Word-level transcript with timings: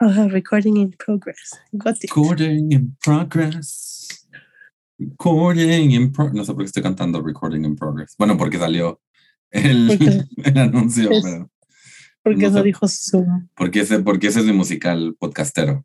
Ajá, 0.00 0.28
recording 0.28 0.76
in 0.76 0.92
progress. 0.92 1.58
Got 1.72 1.96
it. 1.96 2.10
Recording 2.10 2.72
in 2.72 2.96
progress. 3.04 4.28
Recording 4.98 5.90
in 5.92 6.12
progress. 6.12 6.34
No 6.36 6.44
sé 6.44 6.52
por 6.54 6.62
qué 6.62 6.66
estoy 6.66 6.82
cantando 6.82 7.20
Recording 7.22 7.64
in 7.64 7.76
progress. 7.76 8.14
Bueno, 8.18 8.36
porque 8.36 8.58
salió 8.58 9.00
el, 9.50 9.88
Porque- 9.88 10.24
el 10.50 10.58
anuncio, 10.58 11.10
es- 11.10 11.22
pero. 11.24 11.50
Porque 12.22 12.42
no 12.42 12.48
eso 12.48 12.58
sé. 12.58 12.62
dijo 12.64 12.88
su. 12.88 13.26
Porque 13.56 13.80
ese, 13.80 14.00
porque 14.00 14.26
ese 14.26 14.40
es 14.40 14.46
mi 14.46 14.52
musical 14.52 15.16
podcastero. 15.18 15.84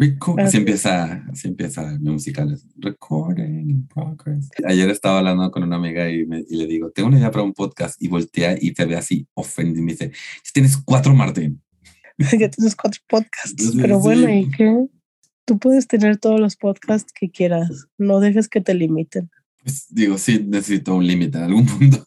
Reco- 0.00 0.40
así 0.40 0.52
sí. 0.52 0.56
empieza, 0.56 1.24
así 1.30 1.48
empieza 1.48 1.96
mi 2.00 2.10
musical. 2.10 2.52
es 2.52 2.66
Recording 2.78 3.68
in 3.70 3.86
progress. 3.88 4.48
Ayer 4.66 4.88
estaba 4.90 5.18
hablando 5.18 5.50
con 5.50 5.62
una 5.62 5.76
amiga 5.76 6.10
y, 6.10 6.24
me- 6.26 6.44
y 6.48 6.56
le 6.56 6.66
digo, 6.66 6.90
tengo 6.90 7.08
una 7.08 7.18
idea 7.18 7.30
para 7.30 7.44
un 7.44 7.52
podcast 7.52 8.00
y 8.00 8.08
voltea 8.08 8.56
y 8.60 8.72
te 8.72 8.84
ve 8.84 8.96
así 8.96 9.26
ofendido 9.34 9.80
y 9.80 9.84
me 9.84 9.92
dice, 9.92 10.12
tienes 10.52 10.76
cuatro, 10.76 11.14
Martín. 11.14 11.60
Ya 12.38 12.50
tienes 12.50 12.76
cuatro 12.76 13.00
podcasts. 13.08 13.72
Pero 13.76 13.98
bueno. 13.98 14.28
¿y 14.32 14.50
qué? 14.50 14.86
Tú 15.44 15.58
puedes 15.58 15.86
tener 15.88 16.18
todos 16.18 16.38
los 16.40 16.56
podcasts 16.56 17.12
que 17.12 17.30
quieras. 17.30 17.86
No 17.98 18.20
dejes 18.20 18.48
que 18.48 18.60
te 18.60 18.74
limiten. 18.74 19.30
Pues 19.62 19.86
digo, 19.88 20.18
sí, 20.18 20.44
necesito 20.46 20.94
un 20.94 21.06
límite 21.06 21.38
en 21.38 21.44
algún 21.44 21.66
punto. 21.78 22.04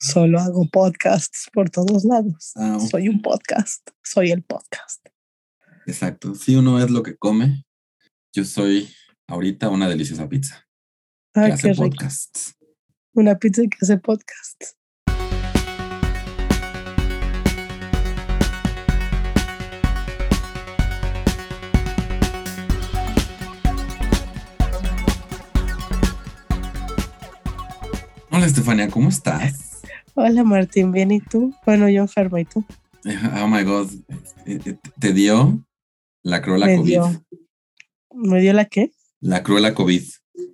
Solo 0.00 0.38
hago 0.38 0.66
podcasts 0.70 1.48
por 1.52 1.68
todos 1.68 2.04
lados. 2.04 2.52
Ah, 2.56 2.78
Soy 2.90 3.08
un 3.08 3.20
podcast. 3.22 3.88
Soy 4.02 4.30
el 4.30 4.42
podcast. 4.42 5.04
Exacto. 5.86 6.34
Si 6.34 6.54
uno 6.54 6.82
es 6.82 6.90
lo 6.90 7.02
que 7.02 7.16
come, 7.16 7.64
yo 8.32 8.44
soy 8.44 8.88
ahorita 9.26 9.68
una 9.68 9.88
deliciosa 9.88 10.28
pizza 10.28 10.64
que 11.34 11.40
Ah, 11.40 11.46
hace 11.54 11.62
qué 11.62 11.68
rico. 11.74 11.82
podcasts. 11.90 12.54
Una 13.14 13.38
pizza 13.38 13.62
que 13.62 13.76
hace 13.82 13.98
podcasts. 13.98 14.76
Hola, 28.48 28.56
Estefania, 28.56 28.88
¿cómo 28.88 29.10
estás? 29.10 29.82
Hola 30.14 30.42
Martín, 30.42 30.90
¿bien 30.90 31.10
y 31.10 31.20
tú? 31.20 31.54
Bueno, 31.66 31.86
yo 31.90 32.00
enferma 32.00 32.40
y 32.40 32.46
tú. 32.46 32.64
Oh 33.42 33.46
my 33.46 33.62
God. 33.62 33.90
Eh, 34.46 34.58
eh, 34.64 34.78
¿Te 34.98 35.12
dio 35.12 35.66
la 36.22 36.40
cruela 36.40 36.64
Me 36.64 36.76
COVID? 36.76 36.88
dio. 36.88 37.24
¿Me 38.14 38.40
dio 38.40 38.54
la 38.54 38.64
qué? 38.64 38.90
La 39.20 39.42
cruela 39.42 39.74
COVID. 39.74 40.02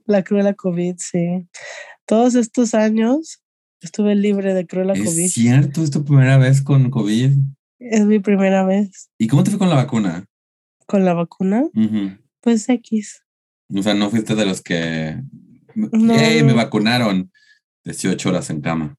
La 0.06 0.25
cruela 0.25 0.55
COVID, 0.55 0.97
sí. 0.98 1.47
Todos 2.05 2.34
estos 2.34 2.75
años 2.75 3.45
estuve 3.81 4.17
libre 4.17 4.55
de 4.55 4.67
cruela 4.67 4.95
COVID. 4.95 5.27
Es 5.27 5.33
cierto, 5.34 5.84
es 5.84 5.92
tu 5.92 6.05
primera 6.05 6.36
vez 6.36 6.62
con 6.62 6.91
COVID. 6.91 7.31
Es 7.79 8.05
mi 8.06 8.19
primera 8.19 8.64
vez 8.64 9.08
¿Y 9.19 9.29
cómo 9.29 9.45
te 9.45 9.51
fue 9.51 9.61
con 9.61 9.69
la 9.69 9.77
vacuna? 9.77 10.25
con 10.89 11.05
la 11.05 11.14
vacuna. 11.14 11.62
Pues 12.41 12.69
X. 12.69 13.23
O 13.73 13.81
sea, 13.84 13.95
no 13.95 14.11
fuiste 14.11 14.34
de 14.34 14.47
los 14.47 14.62
que. 14.62 15.17
No. 15.77 15.89
Me 16.12 16.53
vacunaron. 16.55 17.31
18 17.84 18.28
horas 18.28 18.50
en 18.50 18.60
cama. 18.60 18.96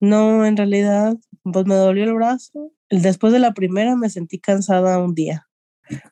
No, 0.00 0.44
en 0.44 0.56
realidad, 0.56 1.16
pues 1.42 1.66
me 1.66 1.74
dolió 1.74 2.04
el 2.04 2.14
brazo. 2.14 2.72
Después 2.90 3.32
de 3.32 3.38
la 3.38 3.54
primera 3.54 3.96
me 3.96 4.10
sentí 4.10 4.38
cansada 4.38 4.98
un 4.98 5.14
día, 5.14 5.48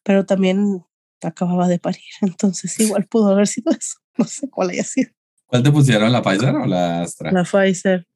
pero 0.03 0.25
también 0.25 0.85
acababa 1.23 1.69
de 1.69 1.79
parir, 1.79 2.03
entonces 2.21 2.79
igual 2.81 3.07
pudo 3.07 3.33
haber 3.33 3.47
sido 3.47 3.73
eso. 3.73 3.99
No 4.19 4.27
sé 4.27 4.51
cuál 4.51 4.69
haya 4.69 4.85
sido. 4.85 5.11
¿Cuál 5.47 5.63
te 5.63 5.73
pusieron, 5.73 6.13
la 6.13 6.21
Pfizer 6.21 6.55
o 6.55 6.67
la 6.67 7.01
Astra? 7.01 7.33
La 7.33 7.45
Pfizer, 7.45 8.07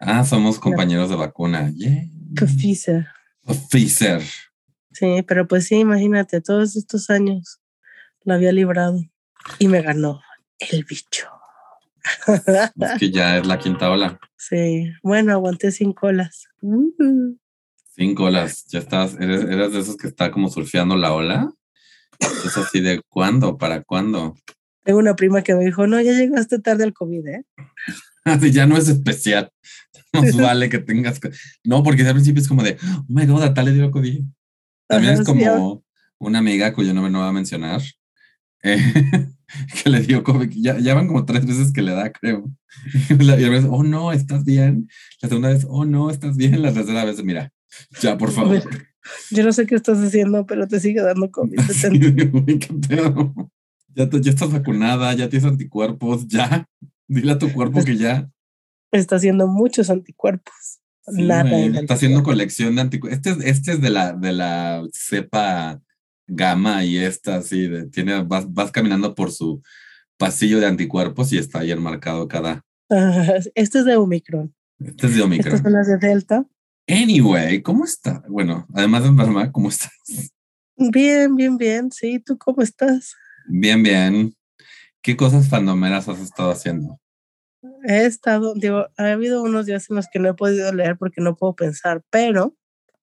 Ah, 0.00 0.22
somos 0.22 0.58
compañeros 0.58 1.08
de 1.08 1.16
vacuna. 1.16 1.70
¡Yay! 1.74 2.10
Pfizer. 2.34 3.06
Pfizer. 3.70 4.22
Sí, 4.92 5.24
pero 5.26 5.48
pues 5.48 5.66
sí, 5.66 5.76
imagínate, 5.76 6.42
todos 6.42 6.76
estos 6.76 7.08
años 7.08 7.60
la 8.22 8.34
había 8.34 8.52
librado 8.52 9.00
y 9.58 9.68
me 9.68 9.80
ganó 9.80 10.20
el 10.58 10.84
bicho. 10.84 11.28
Es 12.26 12.98
que 12.98 13.10
ya 13.10 13.38
es 13.38 13.46
la 13.46 13.58
quinta 13.58 13.90
ola. 13.90 14.18
sí, 14.36 14.92
bueno, 15.02 15.32
aguanté 15.32 15.72
sin 15.72 15.92
colas. 15.92 16.46
Uh, 16.60 17.36
Cinco 17.96 18.24
olas. 18.24 18.66
Ya 18.66 18.80
estás. 18.80 19.16
Eres, 19.20 19.42
eres 19.44 19.72
de 19.72 19.80
esos 19.80 19.96
que 19.96 20.08
está 20.08 20.30
como 20.30 20.50
surfeando 20.50 20.96
la 20.96 21.12
ola. 21.12 21.50
Es 22.18 22.56
así 22.56 22.80
de 22.80 23.00
¿cuándo? 23.08 23.56
¿Para 23.56 23.82
cuándo? 23.82 24.36
Tengo 24.84 24.98
una 24.98 25.16
prima 25.16 25.42
que 25.42 25.54
me 25.54 25.64
dijo, 25.64 25.86
no, 25.86 26.00
ya 26.00 26.12
llegaste 26.12 26.58
tarde 26.58 26.84
al 26.84 26.92
COVID, 26.92 27.26
¿eh? 27.26 27.44
Así 28.24 28.50
ya 28.52 28.66
no 28.66 28.76
es 28.76 28.88
especial. 28.88 29.50
Nos 30.12 30.36
vale 30.36 30.68
que 30.68 30.78
tengas. 30.78 31.20
No, 31.64 31.82
porque 31.82 32.02
al 32.02 32.12
principio 32.12 32.42
es 32.42 32.48
como 32.48 32.62
de, 32.62 32.76
oh 32.82 33.04
my 33.08 33.26
god, 33.26 33.42
a 33.42 33.54
tal 33.54 33.66
le 33.66 33.72
dio 33.72 33.90
COVID. 33.90 34.22
También 34.86 35.14
Ajá, 35.14 35.22
es 35.22 35.26
sí, 35.26 35.32
como 35.32 35.84
una 36.18 36.38
amiga 36.38 36.72
cuyo 36.72 36.92
nombre 36.92 37.10
no 37.10 37.20
voy 37.20 37.28
a 37.28 37.32
mencionar, 37.32 37.80
eh, 38.62 38.78
que 39.82 39.90
le 39.90 40.00
dio 40.00 40.22
COVID. 40.24 40.50
Ya, 40.54 40.78
ya 40.78 40.94
van 40.94 41.06
como 41.06 41.24
tres 41.24 41.46
veces 41.46 41.72
que 41.72 41.82
le 41.82 41.92
da, 41.92 42.10
creo. 42.12 42.44
Y 43.10 43.14
la 43.24 43.34
primera 43.36 43.50
vez, 43.60 43.66
oh 43.70 43.82
no, 43.84 44.12
estás 44.12 44.44
bien. 44.44 44.88
La 45.22 45.28
segunda 45.28 45.48
vez, 45.50 45.66
oh 45.68 45.84
no, 45.84 46.10
estás 46.10 46.36
bien. 46.36 46.60
La 46.62 46.72
tercera 46.72 47.04
vez, 47.04 47.22
mira, 47.24 47.52
ya, 48.00 48.16
por 48.18 48.30
favor. 48.32 48.62
Yo 49.30 49.44
no 49.44 49.52
sé 49.52 49.66
qué 49.66 49.74
estás 49.74 49.98
haciendo, 49.98 50.46
pero 50.46 50.66
te 50.66 50.80
sigue 50.80 51.02
dando 51.02 51.30
COVID. 51.30 51.60
Sí. 51.60 52.00
Ya, 53.94 54.08
te- 54.08 54.20
ya 54.20 54.30
estás 54.30 54.50
vacunada, 54.52 55.12
ya 55.14 55.28
tienes 55.28 55.48
anticuerpos, 55.48 56.26
ya. 56.26 56.66
Dile 57.06 57.32
a 57.32 57.38
tu 57.38 57.52
cuerpo 57.52 57.84
que 57.84 57.96
ya. 57.96 58.28
Está 58.90 59.16
haciendo 59.16 59.46
muchos 59.46 59.90
anticuerpos. 59.90 60.80
Sí, 61.06 61.22
Nada. 61.22 61.54
está 61.66 61.94
haciendo 61.94 62.22
colección 62.22 62.74
de 62.76 62.80
anticuerpos. 62.80 63.18
Este, 63.18 63.30
es- 63.30 63.56
este 63.56 63.72
es 63.72 63.80
de 63.80 63.90
la, 63.90 64.12
de 64.14 64.32
la 64.32 64.82
cepa 64.92 65.80
gamma 66.26 66.84
y 66.84 66.98
esta, 66.98 67.36
así, 67.36 67.66
de, 67.66 67.86
tiene, 67.86 68.22
vas, 68.22 68.52
vas 68.52 68.70
caminando 68.70 69.14
por 69.14 69.30
su 69.30 69.62
pasillo 70.16 70.60
de 70.60 70.66
anticuerpos 70.66 71.32
y 71.32 71.38
está 71.38 71.60
ahí 71.60 71.70
enmarcado 71.70 72.28
cada. 72.28 72.64
Ajá, 72.90 73.34
Este 73.54 73.78
es 73.78 73.84
de 73.84 73.96
Omicron. 73.96 74.54
Este 74.78 75.06
es 75.06 75.16
de 75.16 75.22
Omicron. 75.22 75.54
Estas 75.54 75.62
son 75.62 75.72
las 75.72 75.86
de 75.86 75.98
Delta. 75.98 76.46
Anyway, 76.86 77.62
¿cómo 77.62 77.84
está? 77.84 78.22
Bueno, 78.28 78.66
además 78.74 79.02
de 79.02 79.08
enferma, 79.08 79.50
¿cómo 79.50 79.68
estás? 79.68 79.92
Bien, 80.76 81.34
bien, 81.34 81.56
bien. 81.56 81.90
Sí, 81.90 82.18
¿tú 82.18 82.36
cómo 82.36 82.62
estás? 82.62 83.14
Bien, 83.46 83.82
bien. 83.82 84.34
¿Qué 85.00 85.16
cosas 85.16 85.48
fandomeras 85.48 86.08
has 86.08 86.20
estado 86.20 86.50
haciendo? 86.50 87.00
He 87.86 88.04
estado, 88.04 88.54
digo, 88.54 88.86
ha 88.96 89.12
habido 89.12 89.42
unos 89.42 89.66
días 89.66 89.88
en 89.88 89.96
los 89.96 90.08
que 90.08 90.18
no 90.18 90.28
he 90.28 90.34
podido 90.34 90.72
leer 90.72 90.96
porque 90.98 91.20
no 91.20 91.36
puedo 91.36 91.54
pensar, 91.54 92.02
pero 92.10 92.54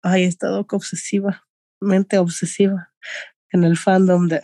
ay, 0.02 0.24
he 0.24 0.28
estado 0.28 0.66
obsesiva, 0.70 1.44
mente 1.82 2.18
obsesiva 2.18 2.94
en 3.52 3.64
el 3.64 3.78
fandom 3.78 4.28
de 4.28 4.42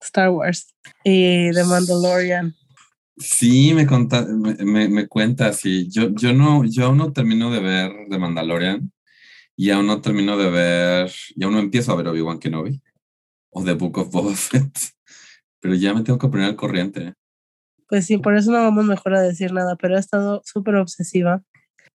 Star 0.00 0.30
Wars 0.30 0.74
y 1.04 1.50
de 1.50 1.64
Mandalorian. 1.64 2.54
Sí, 3.16 3.72
me, 3.74 3.86
conta, 3.86 4.26
me, 4.26 4.54
me, 4.64 4.88
me 4.88 5.06
cuentas, 5.06 5.60
sí. 5.60 5.88
Yo, 5.88 6.10
yo, 6.14 6.32
no, 6.32 6.64
yo 6.64 6.86
aún 6.86 6.98
no 6.98 7.12
termino 7.12 7.52
de 7.52 7.60
ver 7.60 7.92
The 8.10 8.18
Mandalorian 8.18 8.90
y 9.56 9.70
aún 9.70 9.86
no 9.86 10.00
termino 10.00 10.36
de 10.36 10.50
ver, 10.50 11.12
y 11.36 11.44
aún 11.44 11.54
no 11.54 11.60
empiezo 11.60 11.92
a 11.92 11.96
ver 11.96 12.08
Obi-Wan 12.08 12.40
Kenobi 12.40 12.82
o 13.50 13.62
The 13.62 13.74
Book 13.74 13.98
of 13.98 14.10
Boba 14.10 14.34
Fett, 14.34 14.76
pero 15.60 15.74
ya 15.74 15.94
me 15.94 16.02
tengo 16.02 16.18
que 16.18 16.28
poner 16.28 16.46
al 16.46 16.56
corriente. 16.56 17.14
Pues 17.88 18.06
sí, 18.06 18.18
por 18.18 18.36
eso 18.36 18.50
no 18.50 18.58
vamos 18.58 18.84
mejor 18.84 19.14
a 19.14 19.22
decir 19.22 19.52
nada, 19.52 19.76
pero 19.76 19.96
he 19.96 20.00
estado 20.00 20.42
súper 20.44 20.74
obsesiva. 20.76 21.42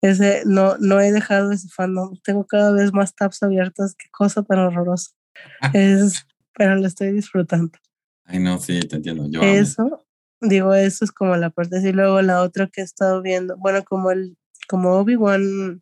Ese, 0.05 0.43
no, 0.45 0.77
no 0.81 1.01
he 1.01 1.13
dejado 1.13 1.51
ese 1.51 1.69
fandom. 1.69 2.19
Tengo 2.23 2.47
cada 2.47 2.73
vez 2.73 2.93
más 2.93 3.15
tabs 3.15 3.43
abiertas. 3.43 3.95
Qué 3.95 4.11
cosa 4.11 4.43
tan 4.43 4.59
horrorosa. 4.59 5.13
Es, 5.73 6.27
pero 6.55 6.77
lo 6.77 6.87
estoy 6.87 7.11
disfrutando. 7.13 7.73
Ay, 8.27 8.39
no, 8.39 8.59
sí, 8.59 8.81
te 8.81 8.97
entiendo. 8.97 9.27
Yo 9.31 9.41
amo. 9.41 9.51
Eso, 9.51 10.07
digo, 10.43 10.75
eso 10.75 11.07
es 11.07 11.11
como 11.11 11.35
la 11.37 11.49
parte. 11.49 11.81
Y 11.83 11.93
luego 11.93 12.21
la 12.21 12.43
otra 12.43 12.67
que 12.67 12.83
he 12.83 12.85
estado 12.85 13.23
viendo, 13.23 13.57
bueno, 13.57 13.83
como 13.83 14.11
el, 14.11 14.37
como 14.69 14.99
Obi-Wan 14.99 15.81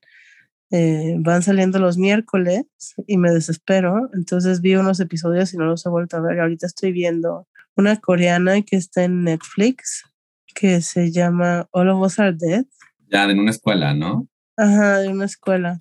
eh, 0.70 1.16
van 1.18 1.42
saliendo 1.42 1.80
los 1.80 1.98
miércoles 1.98 2.64
y 3.08 3.18
me 3.18 3.32
desespero. 3.32 4.08
Entonces 4.14 4.60
vi 4.60 4.76
unos 4.76 5.00
episodios 5.00 5.52
y 5.52 5.56
no 5.56 5.64
los 5.64 5.84
he 5.84 5.88
vuelto 5.88 6.18
a 6.18 6.20
ver. 6.20 6.38
Ahorita 6.38 6.66
estoy 6.66 6.92
viendo 6.92 7.48
una 7.74 7.96
coreana 7.96 8.62
que 8.62 8.76
está 8.76 9.02
en 9.02 9.24
Netflix 9.24 10.04
que 10.54 10.80
se 10.80 11.10
llama 11.10 11.66
All 11.72 11.88
of 11.88 12.00
Us 12.06 12.20
Are 12.20 12.32
Dead. 12.32 12.66
Ya 13.12 13.24
en 13.24 13.38
una 13.38 13.50
escuela, 13.50 13.94
¿no? 13.94 14.26
Ajá, 14.56 14.98
de 14.98 15.08
una 15.08 15.26
escuela. 15.26 15.80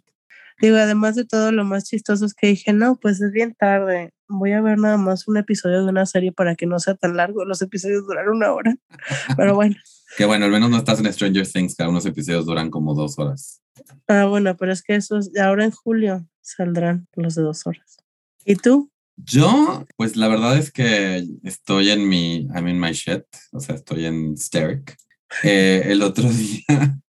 Digo, 0.61 0.75
además 0.75 1.15
de 1.15 1.25
todo, 1.25 1.51
lo 1.51 1.63
más 1.63 1.85
chistoso 1.85 2.25
es 2.25 2.33
que 2.33 2.47
dije, 2.47 2.73
no, 2.73 2.95
pues 2.95 3.21
es 3.21 3.31
bien 3.31 3.55
tarde. 3.57 4.11
Voy 4.27 4.51
a 4.51 4.61
ver 4.61 4.77
nada 4.77 4.97
más 4.97 5.27
un 5.27 5.37
episodio 5.37 5.83
de 5.83 5.89
una 5.89 6.05
serie 6.05 6.31
para 6.31 6.55
que 6.55 6.67
no 6.67 6.77
sea 6.79 6.93
tan 6.93 7.15
largo. 7.17 7.45
Los 7.45 7.61
episodios 7.61 8.05
duran 8.05 8.29
una 8.29 8.51
hora. 8.51 8.75
Pero 9.37 9.55
bueno. 9.55 9.75
Que 10.17 10.25
bueno, 10.25 10.45
al 10.45 10.51
menos 10.51 10.69
no 10.69 10.77
estás 10.77 10.99
en 10.99 11.11
Stranger 11.11 11.47
Things, 11.47 11.75
que 11.75 11.83
algunos 11.83 12.05
episodios 12.05 12.45
duran 12.45 12.69
como 12.69 12.93
dos 12.93 13.17
horas. 13.17 13.61
Ah, 14.07 14.25
bueno, 14.25 14.57
pero 14.57 14.73
es 14.73 14.83
que 14.83 14.95
esos 14.95 15.31
ahora 15.37 15.63
en 15.63 15.71
julio 15.71 16.27
saldrán 16.41 17.07
los 17.15 17.35
de 17.35 17.43
dos 17.43 17.65
horas. 17.65 17.97
¿Y 18.43 18.55
tú? 18.55 18.91
Yo, 19.15 19.85
pues 19.95 20.17
la 20.17 20.27
verdad 20.27 20.57
es 20.57 20.71
que 20.71 21.25
estoy 21.43 21.91
en 21.91 22.07
mi, 22.07 22.47
I'm 22.53 22.67
in 22.67 22.79
my 22.79 22.91
shit, 22.91 23.23
o 23.51 23.59
sea, 23.61 23.75
estoy 23.75 24.05
en 24.05 24.33
hysteric. 24.33 24.97
Eh, 25.43 25.83
el 25.85 26.01
otro 26.01 26.29
día, 26.29 26.99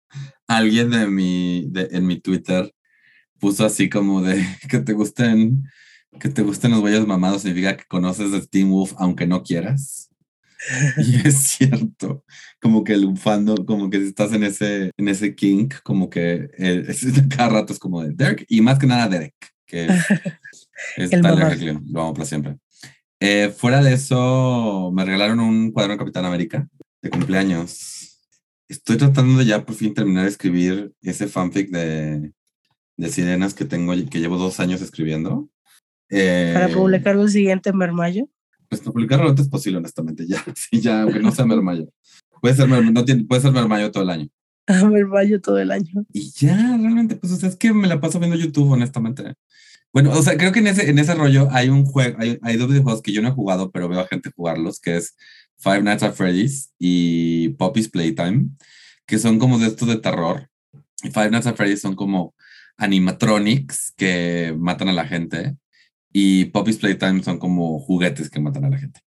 alguien 0.56 0.90
de 0.90 1.06
mi, 1.06 1.66
de, 1.70 1.88
en 1.92 2.06
mi 2.06 2.20
Twitter 2.20 2.72
puso 3.38 3.64
así 3.64 3.88
como 3.88 4.22
de 4.22 4.44
que 4.68 4.78
te 4.80 4.92
gusten 4.92 5.64
Que 6.20 6.28
te 6.28 6.42
gusten 6.42 6.72
los 6.72 6.80
güeyes 6.80 7.06
mamados 7.06 7.42
significa 7.42 7.76
que 7.76 7.84
conoces 7.84 8.32
de 8.32 8.46
Teen 8.46 8.70
Wolf 8.70 8.92
aunque 8.98 9.26
no 9.26 9.42
quieras. 9.42 10.08
Y 10.98 11.26
es 11.26 11.38
cierto, 11.42 12.24
como 12.60 12.84
que 12.84 12.92
el 12.92 13.16
fandom, 13.16 13.64
como 13.64 13.90
que 13.90 13.98
estás 13.98 14.32
en 14.32 14.44
ese, 14.44 14.90
en 14.96 15.08
ese 15.08 15.34
kink, 15.34 15.74
como 15.82 16.08
que 16.08 16.50
eh, 16.58 16.84
es, 16.88 17.04
cada 17.34 17.48
rato 17.48 17.72
es 17.72 17.78
como 17.78 18.02
de 18.02 18.12
Derek, 18.14 18.44
y 18.48 18.60
más 18.60 18.78
que 18.78 18.86
nada 18.86 19.08
Derek, 19.08 19.34
que 19.66 19.86
es, 19.86 21.10
El 21.12 21.20
Tyler 21.20 21.80
lo 21.90 22.02
amo 22.02 22.14
para 22.14 22.26
siempre. 22.26 22.56
Eh, 23.20 23.52
fuera 23.56 23.82
de 23.82 23.92
eso, 23.94 24.90
me 24.92 25.04
regalaron 25.04 25.40
un 25.40 25.70
cuadro 25.70 25.92
de 25.92 25.98
Capitán 25.98 26.24
América 26.24 26.68
de 27.00 27.10
cumpleaños. 27.10 28.01
Estoy 28.72 28.96
tratando 28.96 29.38
de 29.38 29.44
ya 29.44 29.66
por 29.66 29.74
fin 29.74 29.92
terminar 29.92 30.24
de 30.24 30.30
escribir 30.30 30.94
ese 31.02 31.26
fanfic 31.26 31.68
de, 31.68 32.32
de 32.96 33.08
sirenas 33.10 33.52
que 33.52 33.66
tengo, 33.66 33.92
que 34.08 34.18
llevo 34.18 34.38
dos 34.38 34.60
años 34.60 34.80
escribiendo. 34.80 35.50
Eh, 36.08 36.52
Para 36.54 36.68
publicar 36.68 37.16
el 37.16 37.28
siguiente 37.28 37.70
mermayo. 37.74 38.30
pues 38.70 38.80
para 38.80 38.92
publicarlo 38.92 39.24
lo 39.24 39.30
antes 39.30 39.48
posible, 39.48 39.76
honestamente, 39.76 40.26
ya, 40.26 40.42
sí, 40.56 40.80
ya, 40.80 41.02
aunque 41.02 41.20
no 41.20 41.32
sea 41.32 41.44
mermayo. 41.44 41.86
Puede 42.40 42.54
ser, 42.54 42.66
no 42.66 43.04
tiene, 43.04 43.24
puede 43.24 43.42
ser 43.42 43.52
mermayo 43.52 43.90
todo 43.90 44.04
el 44.04 44.10
año. 44.10 44.28
A 44.66 44.84
mermayo 44.88 45.38
todo 45.38 45.58
el 45.58 45.70
año. 45.70 46.06
Y 46.10 46.30
ya, 46.30 46.56
realmente, 46.56 47.16
pues, 47.16 47.30
o 47.34 47.36
sea, 47.36 47.50
es 47.50 47.56
que 47.56 47.74
me 47.74 47.88
la 47.88 48.00
paso 48.00 48.18
viendo 48.18 48.38
YouTube, 48.38 48.70
honestamente. 48.70 49.34
Bueno, 49.92 50.12
o 50.12 50.22
sea, 50.22 50.38
creo 50.38 50.50
que 50.50 50.60
en 50.60 50.68
ese, 50.68 50.88
en 50.88 50.98
ese 50.98 51.14
rollo 51.14 51.48
hay 51.50 51.68
un 51.68 51.84
juego, 51.84 52.16
hay, 52.18 52.38
hay 52.40 52.56
dos 52.56 52.68
videojuegos 52.68 53.02
que 53.02 53.12
yo 53.12 53.20
no 53.20 53.28
he 53.28 53.32
jugado, 53.32 53.70
pero 53.70 53.90
veo 53.90 54.00
a 54.00 54.08
gente 54.08 54.30
jugarlos, 54.34 54.80
que 54.80 54.96
es 54.96 55.14
Five 55.62 55.82
Nights 55.82 56.02
at 56.02 56.14
Freddy's 56.14 56.72
y 56.78 57.50
Poppy's 57.50 57.88
Playtime, 57.88 58.50
que 59.06 59.18
son 59.18 59.38
como 59.38 59.58
de 59.58 59.68
estos 59.68 59.88
de 59.88 59.96
terror. 59.96 60.48
Y 61.02 61.10
Five 61.10 61.30
Nights 61.30 61.46
at 61.46 61.56
Freddy's 61.56 61.80
son 61.80 61.94
como 61.94 62.34
animatronics 62.76 63.92
que 63.96 64.54
matan 64.58 64.88
a 64.88 64.92
la 64.92 65.06
gente 65.06 65.56
y 66.12 66.46
Poppy's 66.46 66.78
Playtime 66.78 67.22
son 67.22 67.38
como 67.38 67.78
juguetes 67.78 68.28
que 68.28 68.40
matan 68.40 68.64
a 68.64 68.70
la 68.70 68.78
gente. 68.78 69.00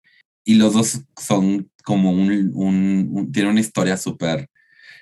Y 0.43 0.55
los 0.55 0.73
dos 0.73 1.01
son 1.19 1.69
como 1.83 2.11
un, 2.11 2.51
un, 2.53 3.09
un 3.11 3.31
tienen 3.31 3.51
una 3.51 3.61
historia 3.61 3.97
súper 3.97 4.49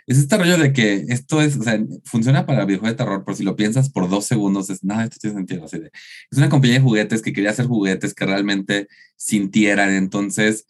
es 0.06 0.18
este 0.18 0.38
rollo 0.38 0.58
de 0.58 0.74
que 0.74 1.06
esto 1.08 1.42
es, 1.42 1.56
o 1.58 1.64
sea, 1.64 1.80
funciona 2.04 2.46
para 2.46 2.66
videojuegos 2.66 2.98
de 2.98 3.04
terror, 3.04 3.24
pero 3.26 3.38
si 3.38 3.44
lo 3.44 3.56
piensas 3.56 3.90
por 3.90 4.10
dos 4.10 4.26
segundos, 4.26 4.70
es 4.70 4.84
nada, 4.84 5.06
esto 5.06 5.18
tiene 5.20 5.38
sentido. 5.38 5.66
Así 5.66 5.78
es 5.78 6.38
una 6.38 6.50
compañía 6.50 6.78
de 6.78 6.84
juguetes 6.84 7.22
que 7.22 7.32
quería 7.32 7.52
hacer 7.52 7.68
juguetes 7.68 8.14
que 8.14 8.26
realmente 8.26 8.88
sintieran, 9.16 9.92
entonces 9.92 10.66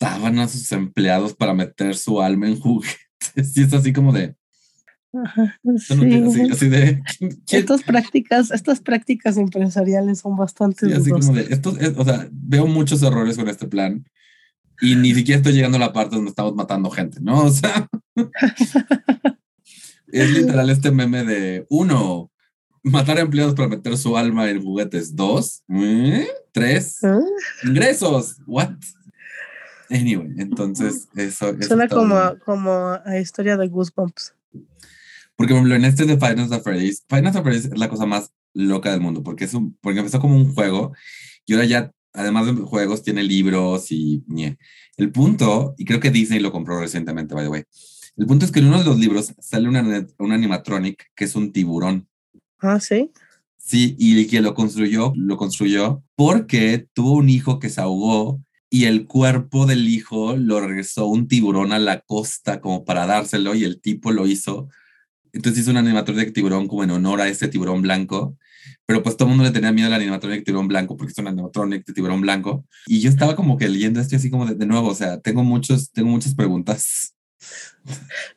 mataban 0.00 0.38
a 0.38 0.48
sus 0.48 0.70
empleados 0.72 1.34
para 1.34 1.54
meter 1.54 1.96
su 1.96 2.20
alma 2.20 2.48
en 2.48 2.58
juguetes. 2.60 2.98
Y 3.56 3.62
es 3.62 3.72
así 3.72 3.92
como 3.92 4.12
de, 4.12 4.36
Ajá, 5.14 5.58
esto 5.76 5.94
no 5.96 6.28
así, 6.28 6.40
sí. 6.44 6.48
así 6.52 6.68
de, 6.68 7.02
¿quién- 7.18 7.38
Estas 7.60 7.82
prácticas, 7.82 8.50
estas 8.50 8.80
prácticas 8.80 9.36
empresariales 9.38 10.18
son 10.18 10.36
bastante 10.36 10.86
sí, 10.86 10.92
así 10.92 11.10
como 11.10 11.32
de, 11.32 11.46
esto 11.48 11.74
es- 11.80 11.94
o 11.96 12.04
sea, 12.04 12.28
veo 12.32 12.66
muchos 12.66 13.02
errores 13.02 13.36
con 13.38 13.48
este 13.48 13.66
plan 13.66 14.04
y 14.82 14.94
ni 14.96 15.14
siquiera 15.14 15.38
estoy 15.38 15.54
llegando 15.54 15.76
a 15.76 15.80
la 15.80 15.92
parte 15.92 16.16
donde 16.16 16.30
estamos 16.30 16.54
matando 16.54 16.90
gente, 16.90 17.18
¿no? 17.20 17.44
O 17.44 17.50
sea, 17.50 17.88
es 20.08 20.30
literal 20.30 20.68
este 20.70 20.90
meme 20.90 21.24
de 21.24 21.66
uno, 21.70 22.30
matar 22.82 23.16
a 23.18 23.22
empleados 23.22 23.54
para 23.54 23.68
meter 23.68 23.96
su 23.96 24.16
alma 24.16 24.50
en 24.50 24.62
juguetes. 24.62 25.16
Dos, 25.16 25.62
¿eh? 25.70 26.28
tres, 26.52 26.98
¿Ah? 27.02 27.18
ingresos. 27.64 28.36
What? 28.46 28.72
Anyway, 29.90 30.34
entonces 30.38 31.08
eso, 31.14 31.50
eso 31.50 31.68
Suena 31.68 31.88
como, 31.88 32.14
bien. 32.14 32.38
como 32.44 32.98
a 33.04 33.18
historia 33.18 33.56
de 33.56 33.68
Goosebumps. 33.68 34.34
Porque, 35.36 35.52
por 35.52 35.56
ejemplo, 35.56 35.74
en 35.74 35.84
este 35.84 36.06
de 36.06 36.16
Nights 36.16 36.52
at 36.52 36.62
Freddy's, 36.62 37.04
Nights 37.10 37.36
at 37.36 37.42
Freddy's 37.42 37.64
es 37.66 37.78
la 37.78 37.88
cosa 37.88 38.06
más 38.06 38.32
loca 38.54 38.90
del 38.92 39.00
mundo, 39.00 39.22
porque, 39.22 39.44
es 39.44 39.54
un, 39.54 39.76
porque 39.80 39.98
empezó 39.98 40.20
como 40.20 40.36
un 40.36 40.54
juego 40.54 40.92
y 41.44 41.54
ahora 41.54 41.66
ya, 41.66 41.92
además 42.12 42.46
de 42.46 42.52
juegos, 42.52 43.02
tiene 43.02 43.22
libros 43.22 43.90
y... 43.90 44.24
ñe. 44.28 44.58
El 44.96 45.10
punto, 45.10 45.74
y 45.76 45.84
creo 45.84 45.98
que 45.98 46.12
Disney 46.12 46.38
lo 46.38 46.52
compró 46.52 46.78
recientemente, 46.78 47.34
by 47.34 47.44
the 47.44 47.50
way, 47.50 47.64
el 48.16 48.26
punto 48.26 48.44
es 48.44 48.52
que 48.52 48.60
en 48.60 48.66
uno 48.66 48.78
de 48.78 48.84
los 48.84 48.96
libros 48.98 49.34
sale 49.40 49.68
una, 49.68 50.06
un 50.18 50.32
animatronic 50.32 51.10
que 51.16 51.24
es 51.24 51.34
un 51.34 51.52
tiburón. 51.52 52.06
Ah, 52.60 52.78
sí. 52.78 53.10
Sí, 53.56 53.96
y 53.98 54.20
el 54.20 54.30
que 54.30 54.40
lo 54.40 54.54
construyó, 54.54 55.12
lo 55.16 55.36
construyó 55.36 56.04
porque 56.14 56.86
tuvo 56.92 57.12
un 57.12 57.28
hijo 57.28 57.58
que 57.58 57.70
se 57.70 57.80
ahogó 57.80 58.40
y 58.74 58.86
el 58.86 59.06
cuerpo 59.06 59.66
del 59.66 59.88
hijo 59.88 60.34
lo 60.36 60.58
regresó 60.58 61.06
un 61.06 61.28
tiburón 61.28 61.72
a 61.72 61.78
la 61.78 62.00
costa 62.00 62.60
como 62.60 62.84
para 62.84 63.06
dárselo 63.06 63.54
y 63.54 63.62
el 63.62 63.80
tipo 63.80 64.10
lo 64.10 64.26
hizo. 64.26 64.68
Entonces 65.32 65.62
hizo 65.62 65.70
un 65.70 65.76
animatronic 65.76 66.26
de 66.26 66.32
tiburón 66.32 66.66
como 66.66 66.82
en 66.82 66.90
honor 66.90 67.20
a 67.20 67.28
ese 67.28 67.46
tiburón 67.46 67.82
blanco. 67.82 68.36
Pero 68.84 69.00
pues 69.04 69.16
todo 69.16 69.28
el 69.28 69.36
mundo 69.36 69.44
le 69.44 69.52
tenía 69.52 69.70
miedo 69.70 69.86
al 69.86 69.92
animatronic 69.94 70.40
de 70.40 70.44
tiburón 70.44 70.66
blanco 70.66 70.96
porque 70.96 71.12
es 71.12 71.18
un 71.18 71.28
animatronic 71.28 71.86
de 71.86 71.92
tiburón 71.92 72.20
blanco. 72.20 72.66
Y 72.88 72.98
yo 72.98 73.10
estaba 73.10 73.36
como 73.36 73.56
que 73.58 73.68
leyendo 73.68 74.00
esto 74.00 74.16
así 74.16 74.28
como 74.28 74.44
de, 74.44 74.56
de 74.56 74.66
nuevo, 74.66 74.88
o 74.88 74.94
sea, 74.96 75.20
tengo, 75.20 75.44
muchos, 75.44 75.92
tengo 75.92 76.08
muchas 76.08 76.34
preguntas. 76.34 77.14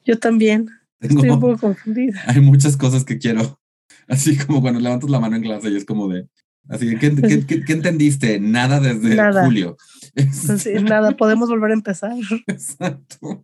Yo 0.06 0.20
también. 0.20 0.70
Tengo, 1.00 1.16
Estoy 1.16 1.32
un 1.32 1.40
poco 1.40 1.58
confundida. 1.58 2.22
hay 2.28 2.42
muchas 2.42 2.78
cosas 2.78 3.04
que 3.04 3.18
quiero. 3.18 3.60
Así 4.08 4.38
como 4.38 4.62
cuando 4.62 4.80
levantas 4.80 5.10
la 5.10 5.20
mano 5.20 5.36
en 5.36 5.42
clase 5.42 5.72
y 5.72 5.78
es 5.78 5.84
como 5.86 6.08
de. 6.08 6.28
Así 6.70 6.88
que, 6.92 7.00
¿qué, 7.00 7.16
qué, 7.16 7.46
qué, 7.48 7.66
qué 7.66 7.74
entendiste? 7.74 8.40
Nada 8.40 8.80
desde 8.80 9.16
Nada. 9.16 9.44
julio. 9.44 9.78
Así, 10.18 10.74
nada, 10.76 11.16
podemos 11.16 11.50
volver 11.50 11.72
a 11.72 11.74
empezar. 11.76 12.14
Exacto. 12.48 13.44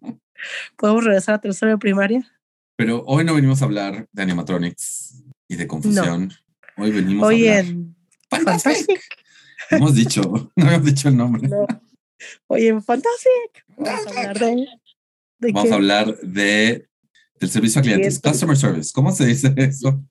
Podemos 0.78 1.04
regresar 1.04 1.36
a 1.36 1.42
tercero 1.42 1.72
de 1.72 1.78
primaria. 1.78 2.28
Pero 2.76 3.04
hoy 3.06 3.24
no 3.24 3.36
venimos 3.36 3.62
a 3.62 3.66
hablar 3.66 4.08
de 4.12 4.24
animatronics 4.24 5.24
y 5.48 5.56
de 5.56 5.68
confusión. 5.68 6.32
Hoy 6.78 6.92
venimos 6.92 7.28
Hoy 7.28 7.48
a 7.48 7.60
hablar. 7.60 7.66
en 7.74 7.96
Fantastic. 8.30 8.74
Fantastic. 8.74 9.02
Hemos 9.70 9.96
dicho, 9.96 10.22
no 10.56 10.72
hemos 10.72 10.84
dicho 10.86 11.08
el 11.10 11.18
nombre. 11.18 11.48
No. 11.48 11.68
Oye, 12.48 12.70
en 12.70 12.82
Fantastic. 12.84 13.66
Vamos 13.78 14.08
a 14.08 14.10
hablar 14.10 14.40
de. 14.40 14.68
¿De 15.40 15.52
Vamos 15.52 15.64
qué? 15.68 15.72
a 15.72 15.76
hablar 15.76 16.18
de 16.22 16.88
del 17.40 17.50
servicio 17.50 17.80
a 17.80 17.84
clientes, 17.84 18.20
Clientes. 18.20 18.32
customer 18.32 18.56
service. 18.58 18.92
¿Cómo 18.94 19.12
se 19.12 19.26
dice 19.26 19.54
eso? 19.58 20.02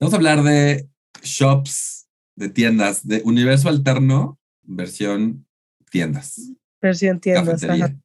Vamos 0.00 0.14
a 0.14 0.16
hablar 0.16 0.42
de 0.42 0.88
shops, 1.22 2.08
de 2.34 2.48
tiendas, 2.48 3.06
de 3.06 3.20
universo 3.24 3.68
alterno, 3.68 4.38
versión 4.62 5.46
tiendas, 5.90 6.50
Versión 6.80 7.20
tiendas. 7.20 7.62
ajá. 7.64 7.96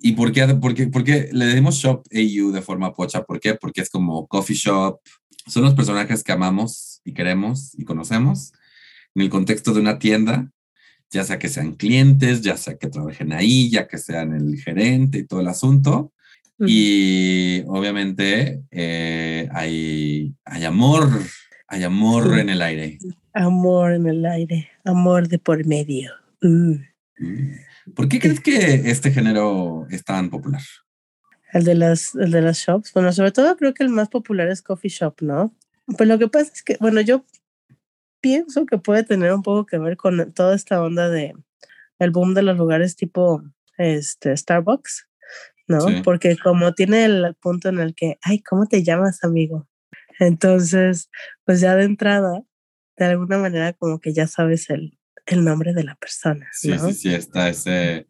¿Y 0.00 0.12
por 0.12 0.30
qué, 0.32 0.46
por, 0.46 0.74
qué, 0.74 0.86
por 0.86 1.02
qué 1.02 1.28
le 1.32 1.46
decimos 1.46 1.74
shop 1.76 2.04
AU 2.12 2.52
de 2.52 2.62
forma 2.62 2.94
pocha? 2.94 3.24
¿Por 3.24 3.40
qué? 3.40 3.54
Porque 3.54 3.80
es 3.80 3.90
como 3.90 4.28
coffee 4.28 4.54
shop. 4.56 5.00
Son 5.46 5.64
los 5.64 5.74
personajes 5.74 6.22
que 6.22 6.30
amamos 6.32 7.00
y 7.04 7.12
queremos 7.14 7.74
y 7.76 7.84
conocemos 7.84 8.52
en 9.14 9.22
el 9.22 9.28
contexto 9.30 9.72
de 9.74 9.80
una 9.80 9.98
tienda, 9.98 10.52
ya 11.10 11.24
sea 11.24 11.38
que 11.40 11.48
sean 11.48 11.72
clientes, 11.74 12.42
ya 12.42 12.56
sea 12.56 12.76
que 12.76 12.86
trabajen 12.88 13.32
ahí, 13.32 13.70
ya 13.70 13.88
que 13.88 13.98
sean 13.98 14.34
el 14.34 14.60
gerente 14.60 15.18
y 15.18 15.26
todo 15.26 15.40
el 15.40 15.48
asunto. 15.48 16.12
Y 16.64 17.62
obviamente 17.66 18.62
eh, 18.70 19.48
hay, 19.52 20.34
hay 20.44 20.64
amor, 20.64 21.08
hay 21.66 21.82
amor 21.84 22.34
Sí. 22.34 22.40
en 22.40 22.50
el 22.50 22.62
aire. 22.62 22.98
Amor 23.32 23.92
en 23.94 24.06
el 24.06 24.26
aire. 24.26 24.68
Amor 24.84 25.28
de 25.28 25.38
por 25.38 25.64
medio. 25.66 26.12
Uh, 26.42 26.46
Mm. 26.48 26.84
¿Por 27.94 28.08
qué 28.08 28.20
crees 28.20 28.40
que 28.40 28.90
este 28.90 29.10
género 29.10 29.86
es 29.90 30.04
tan 30.04 30.30
popular? 30.30 30.62
El 31.52 31.64
de 31.64 31.74
las, 31.74 32.14
el 32.14 32.30
de 32.30 32.42
las 32.42 32.58
shops. 32.58 32.92
Bueno, 32.92 33.12
sobre 33.12 33.32
todo 33.32 33.56
creo 33.56 33.74
que 33.74 33.82
el 33.82 33.88
más 33.88 34.08
popular 34.08 34.48
es 34.48 34.62
coffee 34.62 34.90
shop, 34.90 35.22
¿no? 35.22 35.54
Pues 35.96 36.08
lo 36.08 36.18
que 36.18 36.28
pasa 36.28 36.50
es 36.52 36.62
que, 36.62 36.76
bueno, 36.80 37.00
yo 37.00 37.24
pienso 38.20 38.66
que 38.66 38.78
puede 38.78 39.04
tener 39.04 39.32
un 39.32 39.42
poco 39.42 39.64
que 39.64 39.78
ver 39.78 39.96
con 39.96 40.32
toda 40.32 40.54
esta 40.54 40.82
onda 40.82 41.08
de 41.08 41.34
el 41.98 42.10
boom 42.10 42.34
de 42.34 42.42
los 42.42 42.56
lugares 42.56 42.96
tipo 42.96 43.42
este 43.78 44.36
Starbucks, 44.36 45.08
¿no? 45.66 45.80
Sí. 45.80 46.02
Porque 46.04 46.36
como 46.36 46.74
tiene 46.74 47.04
el 47.04 47.34
punto 47.40 47.68
en 47.68 47.78
el 47.78 47.94
que, 47.94 48.18
ay, 48.22 48.40
¿cómo 48.42 48.66
te 48.66 48.82
llamas, 48.82 49.24
amigo? 49.24 49.66
Entonces, 50.18 51.10
pues 51.44 51.60
ya 51.60 51.76
de 51.76 51.84
entrada, 51.84 52.42
de 52.96 53.04
alguna 53.04 53.38
manera 53.38 53.72
como 53.72 54.00
que 54.00 54.12
ya 54.12 54.26
sabes 54.26 54.68
el, 54.70 54.97
el 55.30 55.44
nombre 55.44 55.72
de 55.74 55.84
la 55.84 55.94
persona, 55.96 56.46
Sí, 56.52 56.68
¿no? 56.70 56.78
sí, 56.88 56.94
sí, 56.94 57.14
está 57.14 57.48
ese, 57.48 58.06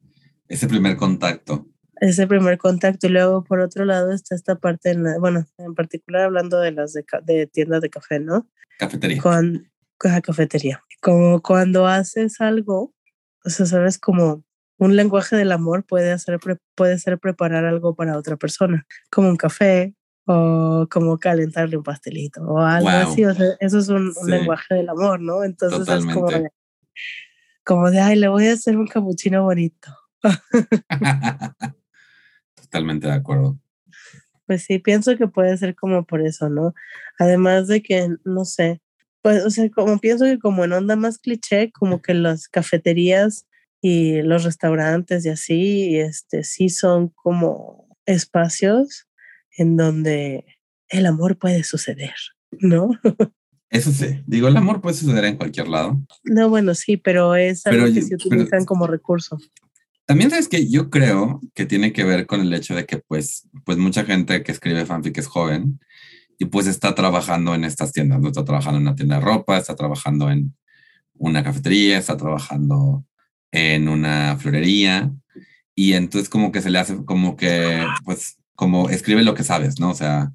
ese 0.48 0.68
primer 0.68 0.96
contacto. 0.96 1.66
ese 2.00 2.26
primer 2.28 2.58
contacto 2.58 3.06
y 3.08 3.10
luego 3.10 3.42
por 3.42 3.60
otro 3.60 3.84
lado 3.84 4.12
está 4.12 4.34
esta 4.36 4.54
parte 4.54 4.90
en 4.90 5.02
la- 5.02 5.18
bueno 5.18 5.44
en 5.58 5.74
particular 5.74 6.22
hablando 6.22 6.60
de 6.60 6.70
las 6.72 6.92
de, 6.92 7.04
de 7.24 7.46
tiendas 7.48 7.80
de 7.80 7.90
café 7.90 8.20
no 8.20 8.46
Cafetería. 8.78 9.20
con, 9.20 9.68
con 9.98 10.12
la 10.12 10.20
cafetería 10.20 10.80
como 11.02 11.42
cuando 11.42 11.86
haces 11.88 12.40
algo 12.40 12.94
o 13.44 13.50
sea 13.50 13.66
sabes 13.66 13.98
como 13.98 14.44
un 14.78 14.94
lenguaje 14.94 15.34
del 15.34 15.50
amor 15.50 15.84
puede 15.84 16.12
hacer 16.12 16.38
puede 16.76 16.98
ser 17.00 17.18
preparar 17.18 17.64
algo 17.64 17.96
para 17.96 18.16
otra 18.16 18.36
persona 18.36 18.86
como 19.10 19.28
un 19.28 19.36
café 19.36 19.96
o 20.24 20.86
como 20.88 21.18
calentarle 21.18 21.76
un 21.78 21.82
pastelito 21.82 22.42
o 22.42 22.58
algo 22.60 22.88
Wow. 22.90 23.10
así 23.10 23.24
o 23.24 23.34
sea 23.34 23.56
eso 23.58 23.78
es 23.80 23.88
un, 23.88 24.06
un 24.08 24.14
Sí. 24.14 24.30
lenguaje 24.30 24.74
del 24.76 24.88
amor 24.88 25.18
no 25.20 25.42
entonces 25.42 25.80
es 25.80 26.04
como 26.06 26.26
Totalmente. 26.26 26.50
Como 27.64 27.90
de 27.90 28.00
ay 28.00 28.16
le 28.16 28.28
voy 28.28 28.46
a 28.48 28.54
hacer 28.54 28.76
un 28.76 28.86
capuchino 28.86 29.44
bonito 29.44 29.90
Totalmente 32.56 33.06
de 33.06 33.12
acuerdo. 33.12 33.58
Pues 34.46 34.64
sí, 34.64 34.78
pienso 34.78 35.16
que 35.16 35.28
puede 35.28 35.56
ser 35.58 35.74
como 35.74 36.04
por 36.06 36.22
eso, 36.22 36.48
¿no? 36.48 36.74
Además 37.18 37.68
de 37.68 37.82
que, 37.82 38.08
no 38.24 38.44
sé, 38.44 38.80
Pues, 39.22 39.44
o 39.44 39.50
sea, 39.50 39.68
como 39.70 39.98
pienso 39.98 40.24
que 40.24 40.38
como 40.38 40.64
en 40.64 40.72
onda 40.72 40.96
más 40.96 41.18
cliché, 41.18 41.70
como 41.72 42.02
que 42.02 42.14
las 42.14 42.48
cafeterías 42.48 43.46
y 43.82 44.22
los 44.22 44.44
restaurantes 44.44 45.26
y 45.26 45.28
así, 45.30 45.98
este, 45.98 46.44
sí 46.44 46.68
son 46.70 47.08
como 47.10 47.88
espacios 48.06 49.08
en 49.56 49.76
donde 49.76 50.46
el 50.88 51.06
amor 51.06 51.38
puede 51.38 51.64
suceder, 51.64 52.14
¿no? 52.52 52.90
Eso 53.70 53.92
sí, 53.92 54.22
digo, 54.26 54.48
el 54.48 54.56
amor 54.56 54.80
puede 54.80 54.96
suceder 54.96 55.24
en 55.26 55.36
cualquier 55.36 55.68
lado. 55.68 56.00
No, 56.24 56.48
bueno, 56.48 56.74
sí, 56.74 56.96
pero 56.96 57.34
es 57.34 57.66
algo 57.66 57.86
que 57.92 58.00
se 58.00 58.14
utilizan 58.14 58.64
como 58.64 58.86
recurso. 58.86 59.38
También 60.06 60.30
sabes 60.30 60.48
que 60.48 60.70
yo 60.70 60.88
creo 60.88 61.40
que 61.54 61.66
tiene 61.66 61.92
que 61.92 62.04
ver 62.04 62.26
con 62.26 62.40
el 62.40 62.54
hecho 62.54 62.74
de 62.74 62.86
que 62.86 62.96
pues, 62.96 63.46
pues 63.66 63.76
mucha 63.76 64.04
gente 64.06 64.42
que 64.42 64.52
escribe 64.52 64.86
fanfic 64.86 65.18
es 65.18 65.26
joven 65.26 65.80
y 66.38 66.46
pues 66.46 66.66
está 66.66 66.94
trabajando 66.94 67.54
en 67.54 67.64
estas 67.64 67.92
tiendas, 67.92 68.18
no 68.20 68.28
está 68.28 68.42
trabajando 68.42 68.78
en 68.78 68.86
una 68.86 68.94
tienda 68.94 69.16
de 69.16 69.24
ropa, 69.24 69.58
está 69.58 69.76
trabajando 69.76 70.30
en 70.30 70.56
una 71.12 71.44
cafetería, 71.44 71.98
está 71.98 72.16
trabajando 72.16 73.04
en 73.52 73.88
una 73.88 74.38
florería 74.38 75.12
y 75.74 75.92
entonces 75.92 76.30
como 76.30 76.52
que 76.52 76.62
se 76.62 76.70
le 76.70 76.78
hace 76.78 77.04
como 77.04 77.36
que 77.36 77.84
pues 78.04 78.38
como 78.54 78.88
escribe 78.88 79.22
lo 79.22 79.34
que 79.34 79.44
sabes, 79.44 79.78
¿no? 79.78 79.90
O 79.90 79.94
sea, 79.94 80.32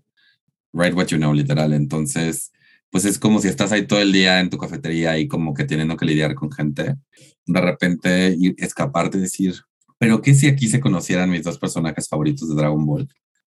write 0.71 0.95
what 0.95 1.07
you 1.07 1.17
know, 1.17 1.33
literal. 1.33 1.73
Entonces, 1.73 2.52
pues 2.93 3.05
es 3.05 3.17
como 3.17 3.41
si 3.41 3.47
estás 3.47 3.71
ahí 3.71 3.87
todo 3.87 3.99
el 4.01 4.11
día 4.11 4.39
en 4.39 4.51
tu 4.51 4.59
cafetería 4.59 5.17
y 5.17 5.27
como 5.27 5.55
que 5.55 5.63
teniendo 5.63 5.97
que 5.97 6.05
lidiar 6.05 6.35
con 6.35 6.51
gente, 6.51 6.95
de 7.43 7.59
repente 7.59 8.37
escaparte 8.57 9.17
y 9.17 9.21
decir, 9.21 9.55
pero 9.97 10.21
¿qué 10.21 10.35
si 10.35 10.45
aquí 10.45 10.67
se 10.67 10.79
conocieran 10.79 11.31
mis 11.31 11.41
dos 11.41 11.57
personajes 11.57 12.07
favoritos 12.07 12.47
de 12.47 12.53
Dragon 12.53 12.85
Ball? 12.85 13.09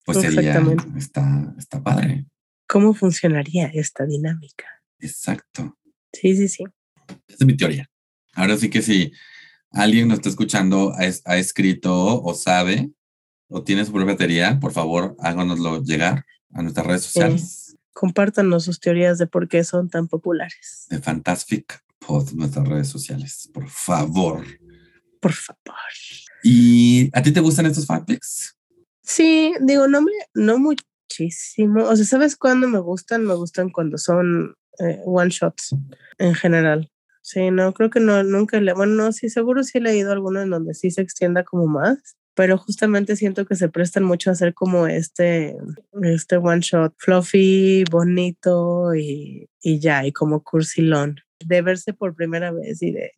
Pues 0.05 0.21
sería, 0.21 0.63
está, 0.95 1.53
está 1.59 1.83
padre. 1.83 2.25
¿Cómo 2.65 2.93
funcionaría 2.93 3.67
esta 3.73 4.05
dinámica? 4.05 4.67
Exacto. 4.99 5.77
Sí, 6.13 6.37
sí, 6.37 6.47
sí. 6.47 6.63
Esa 7.27 7.37
es 7.37 7.45
mi 7.45 7.57
teoría. 7.57 7.89
Ahora 8.35 8.55
sí 8.55 8.69
que 8.69 8.81
si 8.81 9.11
alguien 9.69 10.07
nos 10.07 10.19
está 10.19 10.29
escuchando, 10.29 10.93
ha, 10.95 11.35
escrito 11.37 12.23
o 12.23 12.33
sabe 12.35 12.89
o 13.49 13.65
tiene 13.65 13.83
su 13.83 13.91
propia 13.91 14.15
teoría, 14.15 14.61
por 14.61 14.71
favor, 14.71 15.13
háganoslo 15.19 15.83
llegar 15.83 16.25
a 16.53 16.61
nuestras 16.61 16.87
redes 16.87 17.01
sociales. 17.01 17.64
Compártanos 17.95 18.65
sus 18.65 18.81
teorías 18.81 19.17
de 19.17 19.25
por 19.25 19.47
qué 19.47 19.63
son 19.63 19.89
tan 19.89 20.09
populares. 20.09 20.85
De 20.89 20.99
Fantastic 20.99 21.81
Pod, 21.97 22.33
nuestras 22.33 22.67
redes 22.67 22.89
sociales, 22.89 23.49
por 23.53 23.69
favor. 23.69 24.45
Por 25.21 25.31
favor. 25.31 25.79
¿Y 26.43 27.09
a 27.13 27.21
ti 27.21 27.31
te 27.31 27.39
gustan 27.39 27.67
estos 27.67 27.85
fanfics? 27.85 28.57
Sí, 29.01 29.53
digo, 29.61 29.87
no 29.87 30.01
me, 30.01 30.11
no 30.33 30.59
muchísimo. 30.59 31.85
O 31.85 31.95
sea, 31.95 32.05
¿sabes 32.05 32.35
cuándo 32.35 32.67
me 32.67 32.79
gustan? 32.79 33.23
Me 33.23 33.33
gustan 33.33 33.69
cuando 33.69 33.97
son 33.97 34.55
eh, 34.79 34.99
one 35.05 35.29
shots 35.29 35.73
en 36.17 36.35
general. 36.35 36.91
Sí, 37.21 37.49
no, 37.49 37.73
creo 37.73 37.89
que 37.89 38.01
no, 38.01 38.23
nunca 38.23 38.59
le, 38.59 38.73
bueno, 38.73 38.93
no, 38.93 39.13
sí, 39.13 39.29
seguro 39.29 39.63
sí 39.63 39.77
he 39.77 39.81
leído 39.81 40.11
alguno 40.11 40.41
en 40.41 40.49
donde 40.49 40.73
sí 40.73 40.91
se 40.91 41.01
extienda 41.01 41.45
como 41.45 41.65
más, 41.65 42.17
pero 42.35 42.57
justamente 42.57 43.15
siento 43.15 43.45
que 43.45 43.55
se 43.55 43.69
prestan 43.69 44.03
mucho 44.03 44.29
a 44.29 44.33
hacer 44.33 44.53
como 44.53 44.87
este, 44.87 45.55
este 46.03 46.37
one 46.37 46.59
shot 46.61 46.93
fluffy, 46.97 47.85
bonito 47.89 48.93
y, 48.93 49.49
y 49.61 49.79
ya, 49.79 50.05
y 50.05 50.11
como 50.11 50.43
cursilón, 50.43 51.21
de 51.39 51.61
verse 51.61 51.93
por 51.93 52.13
primera 52.13 52.51
vez 52.51 52.81
y 52.81 52.91
de, 52.91 53.13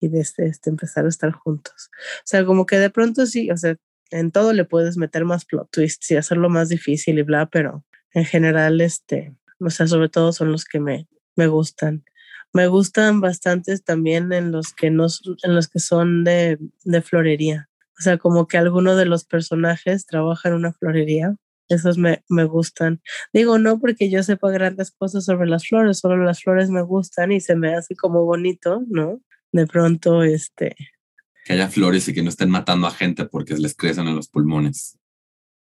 y 0.00 0.08
de 0.08 0.20
este, 0.20 0.46
este, 0.46 0.70
empezar 0.70 1.04
a 1.04 1.08
estar 1.08 1.32
juntos. 1.32 1.90
O 2.18 2.22
sea, 2.24 2.44
como 2.44 2.64
que 2.64 2.78
de 2.78 2.90
pronto 2.90 3.26
sí, 3.26 3.50
o 3.50 3.56
sea, 3.56 3.76
en 4.10 4.30
todo 4.30 4.52
le 4.52 4.64
puedes 4.64 4.96
meter 4.96 5.24
más 5.24 5.44
plot 5.44 5.70
twists 5.72 6.10
y 6.12 6.16
hacerlo 6.16 6.48
más 6.48 6.68
difícil 6.68 7.18
y 7.18 7.22
bla, 7.22 7.46
pero 7.46 7.84
en 8.12 8.24
general, 8.24 8.80
este, 8.80 9.34
o 9.58 9.70
sea, 9.70 9.88
sobre 9.88 10.08
todo 10.08 10.32
son 10.32 10.52
los 10.52 10.64
que 10.64 10.78
me, 10.78 11.08
me 11.34 11.48
gustan. 11.48 12.04
Me 12.52 12.68
gustan 12.68 13.20
bastantes 13.20 13.82
también 13.82 14.32
en 14.32 14.52
los 14.52 14.72
que 14.74 14.90
no, 14.90 15.06
en 15.42 15.54
los 15.56 15.66
que 15.66 15.80
son 15.80 16.22
de, 16.22 16.58
de 16.84 17.02
florería. 17.02 17.68
O 17.98 18.02
sea, 18.02 18.18
como 18.18 18.46
que 18.46 18.58
alguno 18.58 18.96
de 18.96 19.06
los 19.06 19.24
personajes 19.24 20.06
trabaja 20.06 20.48
en 20.48 20.56
una 20.56 20.72
florería. 20.72 21.36
Esos 21.68 21.96
me, 21.96 22.22
me 22.28 22.44
gustan. 22.44 23.00
Digo, 23.32 23.58
no 23.58 23.80
porque 23.80 24.10
yo 24.10 24.22
sepa 24.22 24.50
grandes 24.50 24.90
cosas 24.90 25.24
sobre 25.24 25.48
las 25.48 25.66
flores, 25.66 25.98
solo 25.98 26.22
las 26.22 26.42
flores 26.42 26.68
me 26.68 26.82
gustan 26.82 27.32
y 27.32 27.40
se 27.40 27.56
me 27.56 27.74
hace 27.74 27.96
como 27.96 28.24
bonito, 28.24 28.82
¿no? 28.88 29.20
De 29.50 29.66
pronto, 29.66 30.24
este, 30.24 30.76
que 31.44 31.52
haya 31.52 31.68
flores 31.68 32.08
y 32.08 32.14
que 32.14 32.22
no 32.22 32.30
estén 32.30 32.50
matando 32.50 32.86
a 32.86 32.90
gente 32.90 33.26
porque 33.26 33.54
les 33.54 33.74
crecen 33.74 34.08
en 34.08 34.16
los 34.16 34.28
pulmones. 34.28 34.98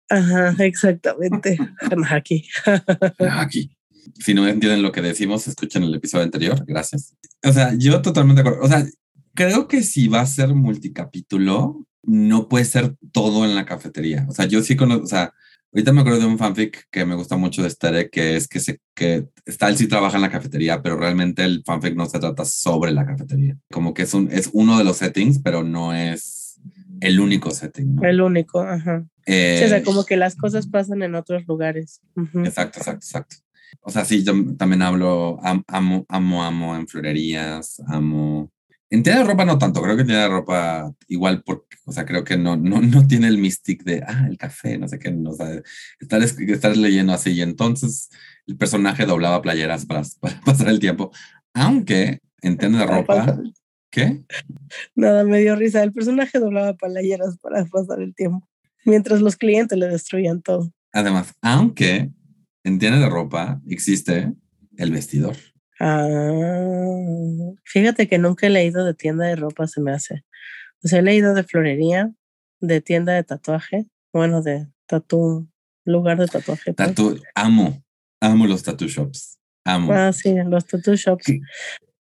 Ajá, 0.10 0.56
exactamente. 0.60 1.58
Aquí. 2.10 2.48
Aquí. 3.20 3.76
Si 4.20 4.34
no 4.34 4.48
entienden 4.48 4.82
lo 4.82 4.92
que 4.92 5.02
decimos, 5.02 5.48
escuchen 5.48 5.84
el 5.84 5.94
episodio 5.94 6.24
anterior. 6.24 6.64
Gracias. 6.66 7.16
O 7.44 7.52
sea, 7.52 7.74
yo 7.78 8.02
totalmente 8.02 8.42
de 8.42 8.50
acuerdo. 8.50 8.66
O 8.66 8.70
sea, 8.70 8.86
creo 9.34 9.68
que 9.68 9.84
si 9.84 10.08
va 10.08 10.22
a 10.22 10.26
ser 10.26 10.54
multicapítulo, 10.54 11.86
no 12.04 12.48
puede 12.48 12.66
ser 12.66 12.96
todo 13.12 13.46
en 13.46 13.56
la 13.56 13.66
cafetería. 13.66 14.26
O 14.30 14.34
sea, 14.34 14.46
yo 14.46 14.62
sí 14.62 14.76
conozco, 14.76 15.04
o 15.04 15.08
sea, 15.08 15.34
Ahorita 15.74 15.92
me 15.92 16.02
acuerdo 16.02 16.20
de 16.20 16.26
un 16.28 16.38
fanfic 16.38 16.88
que 16.92 17.04
me 17.04 17.16
gusta 17.16 17.36
mucho 17.36 17.64
de 17.64 17.70
Stere, 17.72 18.12
que 18.12 18.36
es 18.36 18.48
que, 18.48 18.60
se, 18.60 18.80
que 18.94 19.28
Stahl 19.48 19.76
sí 19.76 19.88
trabaja 19.88 20.18
en 20.18 20.22
la 20.22 20.30
cafetería, 20.30 20.84
pero 20.84 20.98
realmente 20.98 21.44
el 21.44 21.64
fanfic 21.66 21.96
no 21.96 22.06
se 22.06 22.20
trata 22.20 22.46
sobre 22.46 22.92
la 22.92 23.08
cafetería. 23.08 23.58
Como 23.72 23.96
que 23.96 24.04
es, 24.04 24.14
un, 24.14 24.30
es 24.32 24.52
uno 24.54 24.78
de 24.78 24.84
los 24.84 24.98
settings, 24.98 25.40
pero 25.40 25.64
no 25.64 25.96
es 25.96 26.62
el 27.02 27.20
único 27.20 27.50
setting. 27.50 27.98
El 28.04 28.22
único, 28.22 28.62
ajá. 28.62 29.04
Eh, 29.26 29.64
o 29.66 29.68
sea, 29.68 29.82
como 29.82 30.06
que 30.06 30.16
las 30.16 30.36
cosas 30.36 30.68
pasan 30.68 31.02
en 31.02 31.16
otros 31.16 31.48
lugares. 31.48 32.02
Exacto, 32.36 32.78
exacto, 32.78 33.06
exacto. 33.06 33.36
O 33.82 33.90
sea, 33.90 34.06
sí, 34.06 34.24
yo 34.24 34.34
también 34.56 34.84
hablo, 34.84 35.40
amo, 35.42 36.06
amo, 36.08 36.44
amo 36.44 36.76
en 36.76 36.88
florerías, 36.88 37.82
amo 37.88 38.52
en 38.94 39.02
tienda 39.02 39.24
de 39.24 39.28
ropa 39.28 39.44
no 39.44 39.58
tanto, 39.58 39.82
creo 39.82 39.96
que 39.96 40.02
en 40.02 40.08
tienda 40.08 40.26
de 40.26 40.30
ropa 40.30 40.94
igual, 41.08 41.42
porque, 41.44 41.78
o 41.86 41.92
sea, 41.92 42.06
creo 42.06 42.24
que 42.24 42.38
no, 42.38 42.56
no, 42.56 42.80
no 42.80 43.08
tiene 43.08 43.28
el 43.28 43.40
mystic 43.40 43.84
de, 43.84 44.04
ah, 44.06 44.28
el 44.30 44.38
café, 44.38 44.78
no 44.78 44.88
sé 44.88 45.00
qué, 45.00 45.10
no, 45.10 45.32
o 45.32 45.38
estar, 46.00 46.22
estar 46.22 46.78
leyendo 46.78 47.12
así. 47.12 47.32
Y 47.32 47.42
entonces 47.42 48.12
el 48.46 48.56
personaje 48.56 49.08
doblaba 49.08 49.42
playeras 49.42 49.88
para, 49.88 50.04
para 50.22 50.40
pasar 50.42 50.68
el 50.68 50.80
tiempo. 50.80 51.12
Aunque 51.56 52.20
en 52.44 52.58
tienda 52.58 52.80
de 52.80 52.86
ropa, 52.86 53.42
¿qué? 53.90 54.22
Nada, 54.94 55.24
me 55.24 55.40
dio 55.40 55.56
risa. 55.56 55.82
El 55.82 55.92
personaje 55.92 56.38
doblaba 56.38 56.76
playeras 56.76 57.40
para 57.40 57.66
pasar 57.66 58.00
el 58.00 58.14
tiempo, 58.14 58.48
mientras 58.86 59.22
los 59.22 59.36
clientes 59.38 59.76
le 59.76 59.88
destruían 59.88 60.44
todo. 60.44 60.72
Además, 60.92 61.34
aunque 61.42 62.12
en 62.64 62.78
tienda 62.78 63.00
de 63.00 63.10
ropa 63.10 63.60
existe 63.68 64.32
el 64.78 64.92
vestidor. 64.92 65.36
Ah, 65.86 67.54
fíjate 67.66 68.08
que 68.08 68.18
nunca 68.18 68.48
he 68.48 68.50
leído 68.50 68.86
de 68.86 68.94
tienda 68.94 69.26
de 69.26 69.36
ropa, 69.36 69.68
se 69.68 69.82
me 69.82 69.92
hace. 69.92 70.24
O 70.82 70.88
sea, 70.88 71.00
he 71.00 71.02
leído 71.02 71.34
de 71.34 71.44
florería, 71.44 72.10
de 72.62 72.80
tienda 72.80 73.12
de 73.12 73.26
tatuaje, 73.26 73.88
bueno, 74.14 74.42
de 74.42 74.68
tatu, 74.88 75.50
lugar 75.84 76.18
de 76.20 76.28
tatuaje. 76.28 76.74
Pues. 76.74 77.22
amo, 77.36 77.84
amo 78.22 78.48
los 78.48 78.64
tattoo 78.64 78.88
shops. 78.88 79.38
Amo. 79.66 79.92
Ah, 79.92 80.14
sí, 80.14 80.34
los 80.46 80.66
tattoo 80.66 80.96
shops. 80.96 81.26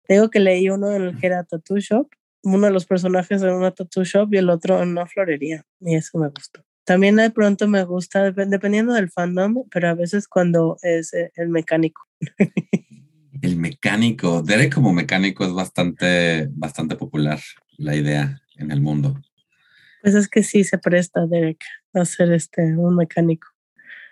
Digo 0.08 0.30
que 0.30 0.38
leí 0.38 0.70
uno 0.70 0.92
en 0.92 1.02
el 1.02 1.18
que 1.18 1.26
era 1.26 1.42
tattoo 1.42 1.78
shop, 1.78 2.08
uno 2.44 2.68
de 2.68 2.72
los 2.72 2.86
personajes 2.86 3.42
en 3.42 3.50
una 3.50 3.72
tattoo 3.72 4.04
shop 4.04 4.32
y 4.32 4.36
el 4.36 4.48
otro 4.48 4.80
en 4.80 4.90
una 4.90 5.06
florería, 5.06 5.64
y 5.80 5.96
eso 5.96 6.18
me 6.18 6.28
gustó. 6.28 6.64
También 6.84 7.16
de 7.16 7.30
pronto 7.30 7.66
me 7.66 7.82
gusta, 7.82 8.30
dependiendo 8.30 8.92
del 8.92 9.10
fandom, 9.10 9.64
pero 9.72 9.88
a 9.88 9.94
veces 9.94 10.28
cuando 10.28 10.76
es 10.82 11.12
eh, 11.14 11.32
el 11.34 11.48
mecánico. 11.48 12.02
El 13.42 13.56
mecánico. 13.56 14.40
Derek 14.42 14.72
como 14.72 14.92
mecánico 14.92 15.44
es 15.44 15.52
bastante, 15.52 16.48
bastante 16.52 16.96
popular 16.96 17.40
la 17.76 17.94
idea 17.96 18.40
en 18.56 18.70
el 18.70 18.80
mundo. 18.80 19.20
Pues 20.00 20.14
es 20.14 20.28
que 20.28 20.42
sí 20.42 20.64
se 20.64 20.78
presta 20.78 21.26
Derek 21.26 21.62
a 21.92 22.04
ser 22.04 22.32
este 22.32 22.62
un 22.76 22.96
mecánico. 22.96 23.48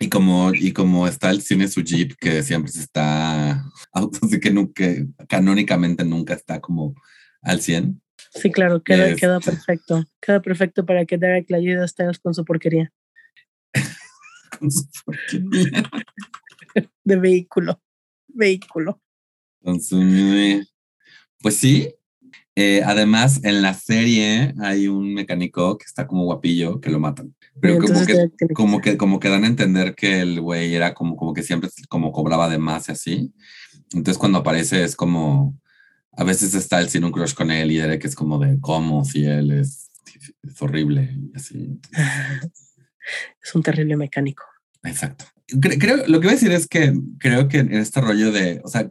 Y 0.00 0.08
como, 0.08 0.52
y 0.54 0.72
como 0.72 1.06
está 1.06 1.30
el 1.30 1.42
cine 1.42 1.68
su 1.68 1.82
Jeep, 1.82 2.16
que 2.18 2.42
siempre 2.42 2.72
se 2.72 2.80
está, 2.80 3.64
así 3.92 4.40
que 4.40 4.50
nunca, 4.50 4.84
canónicamente 5.28 6.04
nunca 6.04 6.34
está 6.34 6.60
como 6.60 6.94
al 7.42 7.60
100. 7.60 8.00
Sí, 8.32 8.50
claro, 8.50 8.82
queda, 8.82 9.14
queda 9.14 9.38
este 9.38 9.50
perfecto. 9.50 10.04
Queda 10.20 10.40
perfecto 10.42 10.86
para 10.86 11.04
que 11.04 11.18
Derek 11.18 11.50
le 11.50 11.56
ayude 11.56 11.82
a 11.82 11.88
Styles 11.88 12.18
con 12.18 12.34
su 12.34 12.44
porquería. 12.44 12.92
con 14.58 14.70
su 14.70 14.84
porquería. 15.04 15.82
De 17.04 17.16
vehículo. 17.16 17.80
Vehículo. 18.28 19.00
Pues 19.62 21.56
sí. 21.56 21.94
Eh, 22.56 22.82
además, 22.84 23.40
en 23.44 23.62
la 23.62 23.74
serie 23.74 24.54
hay 24.60 24.88
un 24.88 25.14
mecánico 25.14 25.78
que 25.78 25.84
está 25.84 26.06
como 26.06 26.24
guapillo 26.24 26.80
que 26.80 26.90
lo 26.90 26.98
matan. 26.98 27.34
Pero 27.60 27.78
como 27.78 28.04
que, 28.04 28.30
como 28.54 28.80
que, 28.80 28.96
como 28.96 29.20
que 29.20 29.28
dan 29.28 29.44
a 29.44 29.46
entender 29.46 29.94
que 29.94 30.20
el 30.20 30.40
güey 30.40 30.74
era 30.74 30.92
como, 30.94 31.16
como 31.16 31.32
que 31.32 31.42
siempre 31.42 31.70
como 31.88 32.12
cobraba 32.12 32.48
de 32.48 32.58
más 32.58 32.88
y 32.88 32.92
así. 32.92 33.34
Entonces 33.92 34.18
cuando 34.18 34.38
aparece 34.38 34.84
es 34.84 34.96
como, 34.96 35.58
a 36.12 36.24
veces 36.24 36.54
está 36.54 36.80
el 36.80 36.88
sin 36.88 37.04
un 37.04 37.12
crush 37.12 37.34
con 37.34 37.50
él 37.50 37.70
y 37.70 37.76
Derek 37.76 38.04
es 38.04 38.14
como 38.14 38.38
de 38.38 38.58
cómo 38.60 39.04
si 39.04 39.24
él 39.24 39.52
es, 39.52 39.90
es 40.42 40.62
horrible 40.62 41.16
y 41.16 41.36
así. 41.36 41.80
Es 43.42 43.54
un 43.54 43.62
terrible 43.62 43.96
mecánico. 43.96 44.44
Exacto. 44.84 45.24
Creo, 45.60 46.06
lo 46.06 46.20
que 46.20 46.26
voy 46.26 46.34
a 46.34 46.38
decir 46.38 46.52
es 46.52 46.68
que 46.68 46.92
creo 47.18 47.48
que 47.48 47.58
en 47.58 47.74
este 47.74 48.00
rollo 48.00 48.30
de, 48.30 48.60
o 48.62 48.68
sea, 48.68 48.88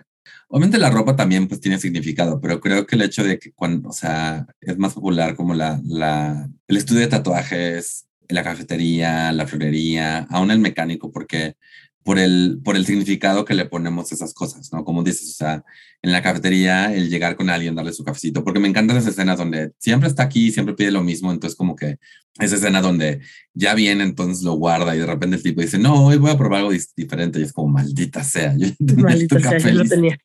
Obviamente 0.52 0.80
la 0.80 0.90
ropa 0.90 1.16
también 1.16 1.48
pues 1.48 1.62
tiene 1.62 1.78
significado, 1.78 2.42
pero 2.42 2.60
creo 2.60 2.88
que 2.88 2.96
el 2.96 3.04
hecho 3.04 3.24
de 3.24 3.38
que 3.38 3.52
cuando, 3.52 3.90
o 3.90 3.94
sea, 3.94 4.48
es 4.60 4.78
más 4.80 4.94
popular 4.96 5.36
como 5.36 5.54
la, 5.54 5.80
la, 5.86 6.50
el 6.68 6.78
estudio 6.78 7.02
de 7.02 7.08
tatuajes, 7.08 8.08
la 8.28 8.44
cafetería, 8.44 9.32
la 9.32 9.46
florería, 9.46 10.26
aún 10.30 10.50
el 10.50 10.60
mecánico, 10.60 11.12
porque 11.12 11.56
por 12.04 12.18
el, 12.18 12.60
por 12.64 12.76
el 12.76 12.88
significado 12.88 13.46
que 13.46 13.54
le 13.54 13.66
ponemos 13.66 14.12
a 14.12 14.16
esas 14.16 14.34
cosas, 14.34 14.74
¿no? 14.74 14.84
Como 14.84 15.04
dices, 15.04 15.30
o 15.30 15.34
sea, 15.34 15.64
en 16.02 16.12
la 16.12 16.24
cafetería, 16.24 16.92
el 16.96 17.10
llegar 17.10 17.36
con 17.36 17.52
alguien, 17.52 17.76
darle 17.76 17.94
su 17.94 18.04
cafecito, 18.04 18.44
porque 18.44 18.60
me 18.60 18.68
encantan 18.68 18.98
esas 18.98 19.12
escenas 19.12 19.38
donde 19.38 19.74
siempre 19.78 20.10
está 20.10 20.24
aquí, 20.24 20.52
siempre 20.52 20.74
pide 20.74 20.90
lo 20.90 21.04
mismo, 21.04 21.32
entonces 21.32 21.56
como 21.56 21.76
que 21.76 21.98
esa 22.40 22.56
escena 22.56 22.82
donde 22.82 23.20
ya 23.54 23.76
viene, 23.76 24.04
entonces 24.04 24.44
lo 24.44 24.54
guarda 24.54 24.96
y 24.96 25.00
de 25.00 25.06
repente 25.06 25.36
el 25.36 25.44
tipo 25.44 25.62
dice, 25.62 25.78
no, 25.78 26.06
hoy 26.06 26.18
voy 26.18 26.32
a 26.32 26.38
probar 26.38 26.62
algo 26.62 26.72
diferente 26.96 27.40
y 27.40 27.44
es 27.44 27.54
como, 27.54 27.68
maldita 27.68 28.24
sea, 28.24 28.56
yo 28.58 28.68
maldita 28.98 29.40
sea, 29.40 29.60
ya 29.60 29.74
lo 29.74 29.84
tenía, 29.84 30.18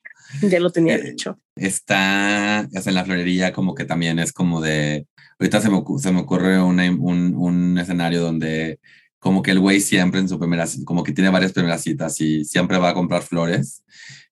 ya 0.42 0.60
lo 0.60 0.70
tenía 0.70 0.96
eh, 0.96 1.10
hecho. 1.10 1.38
Está, 1.56 2.68
o 2.74 2.80
sea, 2.80 2.90
en 2.90 2.94
la 2.94 3.04
florería 3.04 3.52
como 3.52 3.74
que 3.74 3.84
también 3.84 4.18
es 4.18 4.32
como 4.32 4.60
de, 4.60 5.06
ahorita 5.38 5.60
se 5.60 5.70
me, 5.70 5.82
se 5.98 6.12
me 6.12 6.20
ocurre 6.20 6.60
un, 6.60 6.78
un 6.80 7.78
escenario 7.78 8.20
donde 8.20 8.78
como 9.24 9.40
que 9.40 9.52
el 9.52 9.58
güey 9.58 9.80
siempre 9.80 10.20
en 10.20 10.28
su 10.28 10.38
primera, 10.38 10.66
como 10.84 11.02
que 11.02 11.12
tiene 11.12 11.30
varias 11.30 11.52
primeras 11.52 11.80
citas 11.80 12.20
y 12.20 12.44
siempre 12.44 12.76
va 12.76 12.90
a 12.90 12.94
comprar 12.94 13.22
flores. 13.22 13.82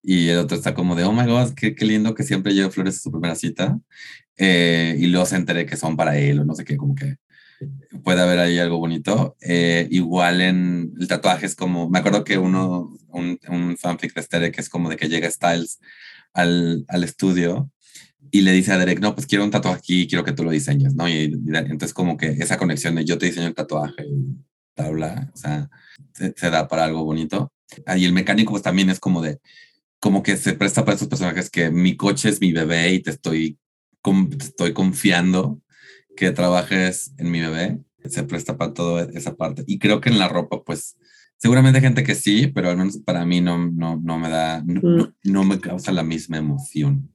Y 0.02 0.28
el 0.28 0.38
otro 0.38 0.54
está 0.54 0.74
como 0.74 0.94
de, 0.94 1.04
oh 1.04 1.12
my 1.14 1.24
god, 1.24 1.54
qué, 1.54 1.74
qué 1.74 1.86
lindo 1.86 2.14
que 2.14 2.24
siempre 2.24 2.52
lleve 2.52 2.70
flores 2.70 2.96
a 2.96 3.00
su 3.00 3.10
primera 3.10 3.34
cita. 3.34 3.80
Eh, 4.36 4.94
y 4.98 5.06
luego 5.06 5.24
se 5.24 5.36
enteré 5.36 5.64
que 5.64 5.78
son 5.78 5.96
para 5.96 6.18
él 6.18 6.40
o 6.40 6.44
no 6.44 6.54
sé 6.54 6.64
qué, 6.66 6.76
como 6.76 6.94
que 6.94 7.16
puede 8.04 8.22
haber 8.22 8.38
ahí 8.38 8.58
algo 8.58 8.78
bonito. 8.78 9.36
Eh, 9.40 9.88
igual 9.90 10.40
en 10.40 10.92
el 10.98 11.08
tatuaje 11.08 11.46
es 11.46 11.54
como, 11.54 11.88
me 11.88 11.98
acuerdo 11.98 12.24
que 12.24 12.38
uno, 12.38 12.96
un, 13.08 13.38
un 13.48 13.76
fanfic 13.76 14.14
de 14.14 14.20
Estere 14.20 14.52
que 14.52 14.60
es 14.60 14.68
como 14.68 14.88
de 14.88 14.96
que 14.96 15.08
llega 15.08 15.30
Styles 15.30 15.80
al, 16.32 16.84
al 16.88 17.04
estudio 17.04 17.70
y 18.30 18.42
le 18.42 18.52
dice 18.52 18.72
a 18.72 18.78
Derek, 18.78 19.00
no, 19.00 19.14
pues 19.14 19.26
quiero 19.26 19.44
un 19.44 19.50
tatuaje 19.50 19.78
aquí, 19.78 20.06
quiero 20.06 20.24
que 20.24 20.32
tú 20.32 20.44
lo 20.44 20.50
diseñes, 20.50 20.94
¿no? 20.94 21.08
Y, 21.08 21.12
y 21.12 21.56
entonces 21.56 21.92
como 21.92 22.16
que 22.16 22.28
esa 22.28 22.56
conexión 22.56 22.94
de 22.94 23.04
yo 23.04 23.18
te 23.18 23.26
diseño 23.26 23.48
el 23.48 23.54
tatuaje 23.54 24.06
tabla, 24.74 25.30
o 25.34 25.36
sea, 25.36 25.70
se, 26.12 26.50
da 26.50 26.68
para 26.68 26.84
algo 26.84 27.04
bonito. 27.04 27.52
Y 27.96 28.04
el 28.04 28.12
mecánico 28.12 28.52
pues 28.52 28.62
también 28.62 28.90
es 28.90 29.00
como 29.00 29.22
de, 29.22 29.40
como 29.98 30.22
que 30.22 30.36
se 30.36 30.54
presta 30.54 30.84
para 30.84 30.96
esos 30.96 31.08
personajes 31.08 31.50
que 31.50 31.70
mi 31.70 31.96
coche 31.96 32.28
es 32.28 32.40
mi 32.40 32.52
bebé 32.52 32.92
y 32.92 33.00
te 33.00 33.10
estoy, 33.10 33.58
estoy 34.40 34.72
confiando 34.72 35.60
que 36.16 36.30
trabajes 36.30 37.12
en 37.18 37.30
mi 37.30 37.40
bebé. 37.40 37.78
Se 38.06 38.24
presta 38.24 38.56
para 38.56 38.74
toda 38.74 39.08
esa 39.14 39.36
parte. 39.36 39.64
Y 39.66 39.78
creo 39.78 40.00
que 40.00 40.10
en 40.10 40.18
la 40.18 40.28
ropa, 40.28 40.62
pues, 40.64 40.96
seguramente 41.36 41.78
hay 41.78 41.84
gente 41.84 42.02
que 42.02 42.14
sí, 42.14 42.48
pero 42.48 42.70
al 42.70 42.76
menos 42.76 42.98
para 42.98 43.24
mí 43.24 43.40
no, 43.40 43.70
no, 43.70 44.00
no 44.02 44.18
me 44.18 44.28
da, 44.28 44.62
no, 44.64 44.80
mm. 44.80 45.14
no 45.24 45.44
me 45.44 45.60
causa 45.60 45.92
la 45.92 46.02
misma 46.02 46.38
emoción. 46.38 47.08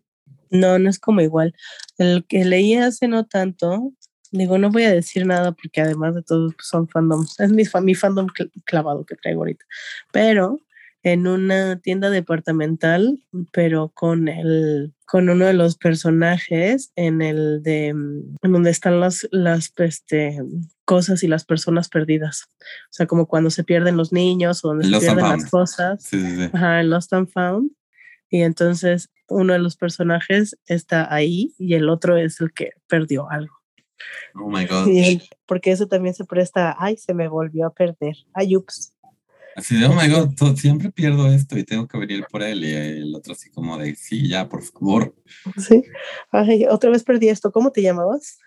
No, 0.49 0.79
no 0.79 0.89
es 0.89 0.97
como 0.97 1.19
igual. 1.21 1.53
El 1.97 2.25
que 2.25 2.45
leí 2.45 2.75
hace 2.75 3.07
no 3.09 3.25
tanto 3.25 3.93
Digo, 4.31 4.57
no 4.57 4.69
voy 4.69 4.83
a 4.83 4.93
decir 4.93 5.25
nada 5.25 5.53
porque 5.53 5.81
además 5.81 6.15
de 6.15 6.21
todo 6.21 6.51
pues, 6.51 6.67
son 6.67 6.87
fandoms. 6.87 7.35
Es 7.39 7.51
mi, 7.51 7.63
mi 7.81 7.95
fandom 7.95 8.27
clavado 8.65 9.05
que 9.05 9.15
traigo 9.15 9.41
ahorita. 9.41 9.65
Pero 10.11 10.59
en 11.11 11.27
una 11.27 11.79
tienda 11.79 12.09
departamental, 12.09 13.23
pero 13.53 13.89
con 13.93 14.27
el 14.27 14.93
con 15.05 15.29
uno 15.29 15.45
de 15.45 15.53
los 15.53 15.77
personajes 15.77 16.91
en 16.97 17.21
el 17.21 17.63
de 17.63 17.87
en 17.87 18.37
donde 18.41 18.71
están 18.71 18.99
las 18.99 19.27
las 19.31 19.71
este, 19.77 20.37
cosas 20.83 21.23
y 21.23 21.27
las 21.27 21.45
personas 21.45 21.87
perdidas. 21.87 22.49
O 22.59 22.91
sea, 22.91 23.05
como 23.05 23.27
cuando 23.27 23.49
se 23.49 23.63
pierden 23.63 23.95
los 23.95 24.11
niños 24.11 24.65
o 24.65 24.69
donde 24.69 24.85
se 24.89 24.99
pierden 24.99 25.29
las 25.29 25.49
cosas. 25.49 26.03
Sí, 26.03 26.19
sí, 26.19 26.35
sí. 26.35 26.49
Ajá, 26.51 26.83
Lost 26.83 27.13
and 27.13 27.29
Found. 27.29 27.71
Y 28.29 28.41
entonces 28.41 29.09
uno 29.29 29.53
de 29.53 29.59
los 29.59 29.77
personajes 29.77 30.57
está 30.65 31.13
ahí 31.13 31.53
y 31.57 31.75
el 31.75 31.89
otro 31.89 32.17
es 32.17 32.41
el 32.41 32.51
que 32.51 32.71
perdió 32.87 33.29
algo. 33.29 33.55
Oh 34.35 34.49
my 34.49 34.65
God. 34.65 34.87
porque 35.45 35.71
eso 35.71 35.87
también 35.87 36.13
se 36.13 36.25
presta, 36.25 36.75
ay, 36.77 36.97
se 36.97 37.13
me 37.13 37.27
volvió 37.27 37.65
a 37.65 37.73
perder. 37.73 38.15
Ay, 38.33 38.55
ups. 38.55 38.93
Así 39.57 39.75
de, 39.75 39.87
oh 39.87 39.93
my 39.95 40.07
God, 40.07 40.55
siempre 40.55 40.91
pierdo 40.91 41.27
esto 41.27 41.57
y 41.57 41.63
tengo 41.63 41.87
que 41.87 41.97
venir 41.97 42.23
por 42.29 42.43
él. 42.43 42.63
Y 42.63 42.73
el 42.73 43.15
otro 43.15 43.33
así 43.33 43.49
como 43.49 43.75
de, 43.79 43.95
sí, 43.95 44.29
ya, 44.29 44.47
por 44.47 44.61
favor. 44.61 45.15
Sí. 45.57 45.83
Ay, 46.31 46.67
otra 46.69 46.91
vez 46.91 47.03
perdí 47.03 47.29
esto. 47.29 47.51
¿Cómo 47.51 47.71
te 47.71 47.81
llamabas? 47.81 48.37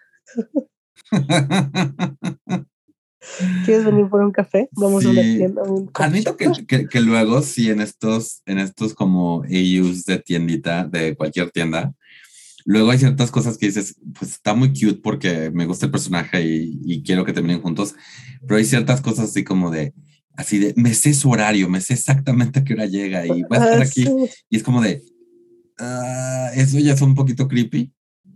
¿Quieres 3.64 3.84
venir 3.84 4.08
por 4.08 4.22
un 4.22 4.30
café? 4.30 4.68
Vamos 4.70 5.04
a 5.04 5.10
una 5.10 5.22
tienda. 5.22 5.62
Admito 5.94 6.36
que, 6.36 6.86
que, 6.86 7.00
luego 7.00 7.42
sí 7.42 7.70
en 7.70 7.80
estos, 7.80 8.42
en 8.46 8.60
estos 8.60 8.94
como 8.94 9.42
AUs 9.42 10.04
de 10.04 10.20
tiendita, 10.20 10.84
de 10.84 11.16
cualquier 11.16 11.50
tienda, 11.50 11.92
Luego 12.64 12.90
hay 12.90 12.98
ciertas 12.98 13.30
cosas 13.30 13.56
que 13.58 13.66
dices, 13.66 13.96
pues 14.18 14.32
está 14.32 14.54
muy 14.54 14.68
cute 14.68 15.00
porque 15.02 15.50
me 15.50 15.66
gusta 15.66 15.86
el 15.86 15.92
personaje 15.92 16.42
y, 16.44 17.02
quiero 17.02 17.24
que 17.24 17.32
terminen 17.32 17.62
juntos, 17.62 17.94
pero 18.46 18.56
hay 18.56 18.64
ciertas 18.64 19.00
cosas 19.00 19.30
así 19.30 19.44
como 19.44 19.70
de, 19.70 19.94
así 20.36 20.58
de, 20.58 20.74
me 20.76 20.94
sé 20.94 21.14
su 21.14 21.30
horario, 21.30 21.68
me 21.68 21.80
sé 21.80 21.94
exactamente 21.94 22.60
a 22.60 22.64
qué 22.64 22.74
hora 22.74 22.86
llega 22.86 23.26
y 23.26 23.42
voy 23.42 23.58
a 23.58 23.64
estar 23.64 23.80
ah, 23.80 23.84
aquí. 23.84 24.08
Y 24.48 24.56
es 24.56 24.62
como 24.62 24.80
de, 24.80 25.04
ah, 25.78 26.50
eso 26.54 26.78
ya 26.78 26.94
es 26.94 27.02
un 27.02 27.14
poquito 27.14 27.48
creepy. 27.48 27.92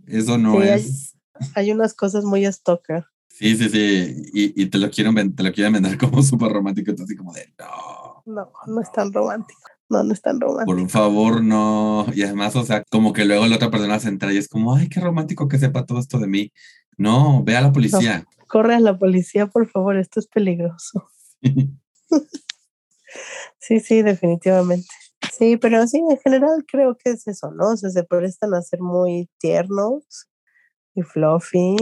Eso 0.07 0.37
no 0.37 0.61
es. 0.61 1.15
Hay, 1.55 1.71
unas 1.71 1.93
cosas 1.93 2.23
muy 2.23 2.45
stalker. 2.45 3.05
Sí, 3.27 3.55
sí, 3.57 3.69
sí. 3.69 4.23
Y, 4.33 4.61
y 4.61 4.65
te 4.67 4.77
lo 4.77 4.89
quieren 4.89 5.35
te 5.35 5.43
lo 5.43 5.51
quieren 5.51 5.73
vender 5.73 5.97
como 5.97 6.21
súper 6.21 6.51
romántico. 6.51 6.91
Entonces, 6.91 7.17
como 7.17 7.33
de, 7.33 7.53
no. 7.59 8.23
No, 8.25 8.51
no 8.67 8.81
es 8.81 8.91
tan 8.91 9.11
romántico. 9.11 9.59
No, 9.89 10.03
no 10.03 10.13
es 10.13 10.21
tan 10.21 10.39
romántico. 10.39 10.77
Por 10.77 10.89
favor, 10.89 11.43
no. 11.43 12.05
Y 12.13 12.23
además, 12.23 12.55
o 12.55 12.63
sea, 12.63 12.83
como 12.89 13.13
que 13.13 13.25
luego 13.25 13.45
la 13.47 13.57
otra 13.57 13.69
persona 13.69 13.99
se 13.99 14.09
entra 14.09 14.33
y 14.33 14.37
es 14.37 14.47
como, 14.47 14.75
ay, 14.75 14.89
qué 14.89 14.99
romántico 14.99 15.47
que 15.47 15.59
sepa 15.59 15.85
todo 15.85 15.99
esto 15.99 16.19
de 16.19 16.27
mí. 16.27 16.51
No, 16.97 17.43
ve 17.43 17.55
a 17.57 17.61
la 17.61 17.71
policía. 17.71 18.25
corre 18.47 18.75
a 18.75 18.79
la 18.79 18.97
policía, 18.97 19.47
por 19.47 19.69
favor, 19.69 19.97
esto 19.97 20.19
es 20.19 20.27
peligroso. 20.27 21.07
sí, 21.41 21.71
sí, 23.59 24.01
definitivamente. 24.01 24.87
Sí, 25.37 25.57
pero 25.57 25.85
sí, 25.87 25.97
en 25.97 26.17
general 26.19 26.65
creo 26.67 26.95
que 26.95 27.11
es 27.11 27.27
eso, 27.27 27.51
¿no? 27.51 27.71
O 27.71 27.77
sea, 27.77 27.89
se 27.89 28.03
prestan 28.03 28.53
a 28.53 28.61
ser 28.61 28.79
muy 28.79 29.29
tiernos 29.39 30.27
y 30.93 31.01
fluffy 31.01 31.75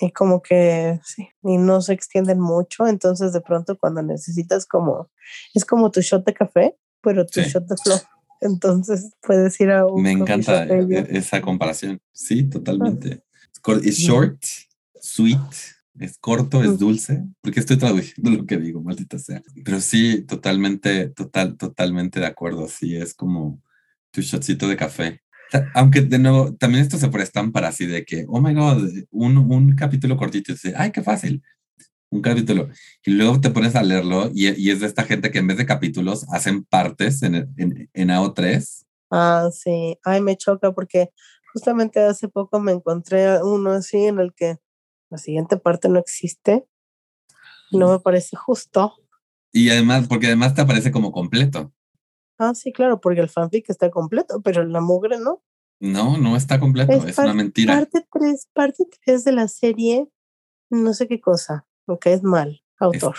y 0.00 0.10
como 0.10 0.42
que 0.42 1.00
sí, 1.04 1.28
y 1.42 1.56
no 1.56 1.80
se 1.80 1.92
extienden 1.92 2.40
mucho, 2.40 2.86
entonces 2.86 3.32
de 3.32 3.40
pronto 3.40 3.78
cuando 3.78 4.02
necesitas 4.02 4.66
como, 4.66 5.10
es 5.54 5.64
como 5.64 5.90
tu 5.90 6.00
shot 6.00 6.26
de 6.26 6.34
café, 6.34 6.76
pero 7.00 7.24
tu 7.24 7.40
shot 7.40 7.64
de 7.66 7.76
flow. 7.82 7.98
Entonces 8.40 9.12
puedes 9.22 9.58
ir 9.60 9.70
a 9.70 9.86
un. 9.86 10.02
Me 10.02 10.12
encanta 10.12 10.64
e-, 10.64 11.06
esa 11.16 11.40
comparación. 11.40 12.00
Sí, 12.12 12.44
totalmente. 12.44 13.22
Es 13.82 13.96
short, 13.96 14.42
sweet, 15.00 15.38
es 15.98 16.18
corto, 16.18 16.62
es 16.62 16.78
dulce, 16.78 17.24
porque 17.40 17.60
estoy 17.60 17.76
traduciendo 17.76 18.30
lo 18.30 18.46
que 18.46 18.58
digo, 18.58 18.82
maldita 18.82 19.18
sea. 19.18 19.42
Pero 19.64 19.80
sí, 19.80 20.22
totalmente, 20.22 21.08
total, 21.08 21.56
totalmente 21.56 22.20
de 22.20 22.26
acuerdo. 22.26 22.68
Sí, 22.68 22.96
es 22.96 23.14
como 23.14 23.62
tu 24.10 24.20
shotcito 24.20 24.68
de 24.68 24.76
café. 24.76 25.20
Aunque 25.74 26.00
de 26.00 26.18
nuevo, 26.18 26.54
también 26.54 26.82
esto 26.82 26.98
se 26.98 27.08
prestan 27.08 27.52
para 27.52 27.68
así 27.68 27.86
de 27.86 28.04
que, 28.04 28.24
oh 28.28 28.40
my 28.40 28.54
god, 28.54 28.88
un, 29.10 29.38
un 29.38 29.76
capítulo 29.76 30.16
cortito, 30.16 30.52
y 30.52 30.54
dice, 30.54 30.74
ay, 30.76 30.90
qué 30.90 31.02
fácil 31.02 31.42
un 32.14 32.22
capítulo, 32.22 32.68
y 33.04 33.10
luego 33.10 33.40
te 33.40 33.50
pones 33.50 33.74
a 33.74 33.82
leerlo 33.82 34.30
y, 34.32 34.48
y, 34.50 34.70
es 34.70 34.80
de 34.80 34.86
esta 34.86 35.02
gente 35.02 35.32
que 35.32 35.38
en 35.38 35.48
vez 35.48 35.58
de 35.58 35.66
capítulos 35.66 36.24
hacen 36.32 36.64
partes 36.64 37.22
en, 37.22 37.34
en, 37.56 37.90
en 37.92 38.08
AO3. 38.08 38.84
Ah, 39.10 39.48
sí, 39.52 39.98
ay, 40.04 40.20
me 40.20 40.36
choca 40.36 40.72
porque 40.72 41.10
justamente 41.52 42.00
hace 42.00 42.28
poco 42.28 42.60
me 42.60 42.72
encontré 42.72 43.42
uno 43.42 43.72
así 43.72 44.04
en 44.04 44.20
el 44.20 44.32
que 44.32 44.56
la 45.14 45.18
siguiente 45.18 45.56
parte 45.56 45.88
no 45.88 46.00
existe. 46.00 46.66
No 47.70 47.92
me 47.92 48.00
parece 48.00 48.34
justo. 48.34 48.94
Y 49.52 49.70
además, 49.70 50.08
porque 50.08 50.26
además 50.26 50.54
te 50.54 50.62
aparece 50.62 50.90
como 50.90 51.12
completo. 51.12 51.72
Ah, 52.36 52.52
sí, 52.52 52.72
claro, 52.72 53.00
porque 53.00 53.20
el 53.20 53.28
fanfic 53.28 53.70
está 53.70 53.90
completo, 53.92 54.42
pero 54.42 54.64
la 54.64 54.80
mugre 54.80 55.20
no. 55.20 55.44
No, 55.78 56.18
no 56.18 56.36
está 56.36 56.58
completo, 56.58 56.90
es, 56.92 57.16
una 57.16 57.32
mentira. 57.32 57.74
Parte 57.74 58.04
3, 58.12 58.48
parte 58.52 58.84
3 59.04 59.22
de 59.22 59.32
la 59.32 59.46
serie, 59.46 60.08
no 60.68 60.94
sé 60.94 61.06
qué 61.06 61.20
cosa 61.20 61.64
lo 61.86 62.00
que 62.00 62.12
es 62.12 62.24
mal, 62.24 62.64
autor. 62.80 63.14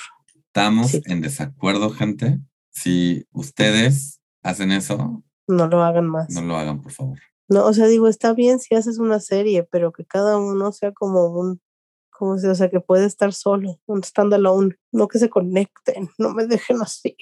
Estamos 0.48 1.00
en 1.06 1.22
desacuerdo, 1.22 1.92
gente. 1.92 2.40
Si 2.72 3.26
ustedes 3.32 4.20
hacen 4.44 4.74
eso, 4.74 5.24
no 5.48 5.68
lo 5.68 5.82
hagan 5.82 6.08
más. 6.08 6.30
No 6.30 6.42
lo 6.42 6.58
hagan, 6.58 6.82
por 6.82 6.92
favor. 6.92 7.20
No, 7.48 7.66
o 7.66 7.74
sea, 7.74 7.88
digo, 7.88 8.10
está 8.10 8.34
bien 8.34 8.60
si 8.60 8.76
haces 8.76 8.98
una 8.98 9.22
serie, 9.22 9.64
pero 9.64 9.94
que 9.94 10.04
cada 10.04 10.38
uno 10.38 10.74
sea 10.74 10.92
como 10.92 11.28
un, 11.28 11.62
como 12.18 12.38
si, 12.38 12.48
o 12.48 12.56
sea, 12.56 12.70
que 12.70 12.80
puede 12.80 13.06
estar 13.06 13.34
solo, 13.34 13.80
un 13.86 14.04
standalone, 14.04 14.76
no 14.92 15.08
que 15.08 15.20
se 15.20 15.30
conecten, 15.30 16.10
no 16.18 16.34
me 16.34 16.48
dejen 16.48 16.82
así. 16.82 17.16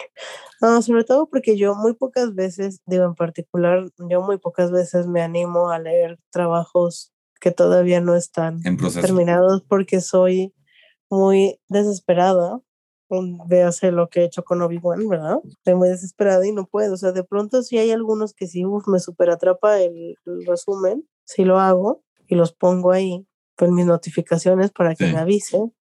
No, 0.61 0.81
sobre 0.81 1.03
todo 1.03 1.27
porque 1.29 1.57
yo 1.57 1.75
muy 1.75 1.93
pocas 1.93 2.33
veces, 2.35 2.81
digo 2.85 3.05
en 3.05 3.15
particular, 3.15 3.89
yo 4.09 4.21
muy 4.21 4.37
pocas 4.37 4.71
veces 4.71 5.07
me 5.07 5.21
animo 5.21 5.69
a 5.69 5.79
leer 5.79 6.19
trabajos 6.31 7.13
que 7.39 7.51
todavía 7.51 7.99
no 7.99 8.15
están 8.15 8.61
terminados 9.01 9.63
porque 9.67 9.99
soy 9.99 10.53
muy 11.09 11.59
desesperada 11.67 12.61
véase 13.47 13.91
lo 13.91 14.09
que 14.09 14.21
he 14.21 14.25
hecho 14.25 14.43
con 14.43 14.61
Obi-Wan, 14.61 15.07
¿verdad? 15.07 15.37
Estoy 15.47 15.75
muy 15.75 15.89
desesperada 15.89 16.45
y 16.47 16.51
no 16.51 16.65
puedo. 16.65 16.93
O 16.93 16.97
sea, 16.97 17.11
de 17.11 17.23
pronto 17.23 17.61
sí 17.63 17.77
hay 17.77 17.91
algunos 17.91 18.33
que 18.33 18.47
sí, 18.47 18.65
uf, 18.65 18.87
me 18.87 18.99
super 18.99 19.29
atrapa 19.29 19.79
el, 19.81 20.15
el 20.25 20.45
resumen, 20.45 21.07
sí 21.25 21.45
lo 21.45 21.59
hago 21.59 22.03
y 22.27 22.35
los 22.35 22.53
pongo 22.53 22.91
ahí 22.91 23.27
con 23.57 23.73
mis 23.73 23.85
notificaciones 23.85 24.71
para 24.71 24.95
que 24.95 25.07
Sí. 25.07 25.13
me 25.13 25.19
avisen, 25.19 25.73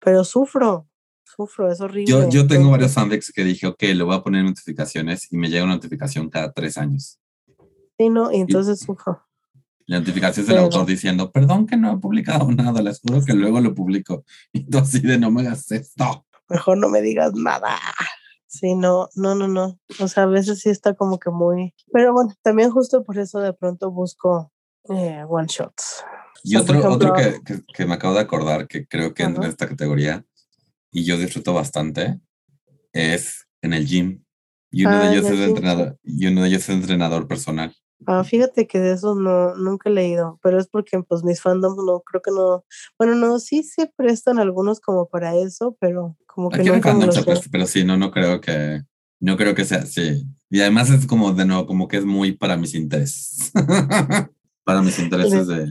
pero 0.00 0.24
sufro, 0.24 0.88
sufro, 1.24 1.70
es 1.70 1.80
horrible. 1.80 2.10
Yo, 2.10 2.28
yo 2.28 2.46
tengo 2.46 2.70
varios 2.70 2.92
fanfics 2.92 3.32
que 3.32 3.44
dije, 3.44 3.66
ok, 3.66 3.82
le 3.94 4.02
voy 4.02 4.16
a 4.16 4.22
poner 4.22 4.44
notificaciones 4.44 5.30
y 5.32 5.36
me 5.36 5.48
llega 5.48 5.64
una 5.64 5.74
notificación 5.74 6.28
cada 6.30 6.52
tres 6.52 6.76
años. 6.78 7.18
Sí, 7.98 8.08
no, 8.08 8.32
y 8.32 8.36
entonces 8.40 8.80
sufro. 8.80 9.22
La 9.86 9.98
notificación 9.98 10.42
es 10.44 10.46
del 10.48 10.56
Pero- 10.56 10.64
autor 10.66 10.86
diciendo, 10.86 11.30
perdón 11.32 11.66
que 11.66 11.76
no 11.76 11.92
he 11.92 11.98
publicado 11.98 12.50
nada, 12.52 12.80
les 12.80 13.00
juro 13.00 13.24
que 13.24 13.32
luego 13.34 13.60
lo 13.60 13.74
publico. 13.74 14.24
Y 14.52 14.64
tú 14.68 14.78
así 14.78 15.00
de 15.00 15.18
no 15.18 15.30
me 15.30 15.42
hagas 15.42 15.70
esto. 15.72 16.24
Mejor 16.48 16.78
no 16.78 16.88
me 16.88 17.00
digas 17.00 17.32
nada. 17.34 17.76
Sí, 18.46 18.74
no, 18.74 19.08
no, 19.14 19.36
no, 19.36 19.46
no. 19.46 19.78
O 20.00 20.08
sea, 20.08 20.24
a 20.24 20.26
veces 20.26 20.60
sí 20.60 20.70
está 20.70 20.94
como 20.94 21.18
que 21.20 21.30
muy. 21.30 21.72
Pero 21.92 22.12
bueno, 22.12 22.32
también 22.42 22.70
justo 22.72 23.04
por 23.04 23.18
eso 23.18 23.38
de 23.38 23.52
pronto 23.52 23.92
busco 23.92 24.52
eh, 24.88 25.22
one 25.28 25.46
shots. 25.48 26.04
Y 26.42 26.56
O 26.56 26.62
sea, 26.62 26.66
por 26.66 26.76
otro, 26.76 26.90
otro 26.92 27.16
ejemplo, 27.16 27.42
que, 27.44 27.54
que, 27.54 27.62
que 27.74 27.86
me 27.86 27.94
acabo 27.94 28.14
de 28.14 28.20
acordar 28.20 28.66
que 28.66 28.86
creo 28.86 29.14
que 29.14 29.22
entra 29.22 29.44
en 29.44 29.50
esta 29.50 29.68
categoría 29.68 30.24
y 30.92 31.04
yo 31.04 31.18
disfruto 31.18 31.52
bastante 31.52 32.18
es 32.92 33.46
en 33.62 33.72
el 33.74 33.86
gym. 33.86 34.24
Y 34.70 34.84
uno 34.84 34.96
Ah, 34.96 35.00
de 35.00 35.06
en 35.06 35.12
ellos 35.12 35.26
el 35.26 35.32
es 35.34 35.38
gym, 35.40 35.48
entrenador, 35.48 35.98
y 36.02 36.26
uno 36.26 36.42
de 36.42 36.48
ellos 36.48 36.62
es 36.62 36.68
entrenador 36.70 37.26
personal. 37.28 37.74
Ah, 38.06 38.24
fíjate 38.24 38.66
que 38.66 38.78
de 38.80 38.92
esos 38.94 39.16
no, 39.18 39.54
nunca 39.56 39.90
he 39.90 39.92
leído, 39.92 40.38
pero 40.42 40.58
es 40.58 40.66
porque 40.68 41.02
pues 41.02 41.22
mis 41.22 41.42
fandoms 41.42 41.76
no, 41.84 42.00
creo 42.00 42.22
que 42.22 42.30
no, 42.30 42.64
bueno, 42.98 43.14
no, 43.14 43.38
sí 43.38 43.62
se 43.62 43.88
prestan 43.94 44.38
algunos 44.38 44.80
como 44.80 45.06
para 45.08 45.36
eso, 45.36 45.76
pero 45.80 46.16
como 46.26 46.52
que 46.52 46.62
Aquí 46.62 46.68
en 46.68 46.74
el 46.76 46.80
nunca 46.80 46.94
me 46.94 47.00
fandom 47.00 47.06
los 47.06 47.16
se 47.16 47.22
leo. 47.26 47.26
presta, 47.26 47.48
pero 47.52 47.66
sí, 47.66 47.84
no, 47.84 47.96
no 47.98 48.10
creo 48.10 48.40
que, 48.40 48.82
no 49.20 49.36
creo 49.36 49.54
que 49.54 49.64
sea 49.66 49.80
así. 49.80 50.26
Y 50.48 50.60
además 50.62 50.88
es 50.90 51.06
como 51.06 51.32
de 51.34 51.44
nuevo, 51.44 51.66
como 51.66 51.88
que 51.88 51.98
es 51.98 52.04
muy 52.06 52.32
para 52.32 52.56
mis 52.56 52.74
intereses. 52.74 53.52
para 54.64 54.82
mis 54.82 54.98
intereses 54.98 55.46
de, 55.46 55.70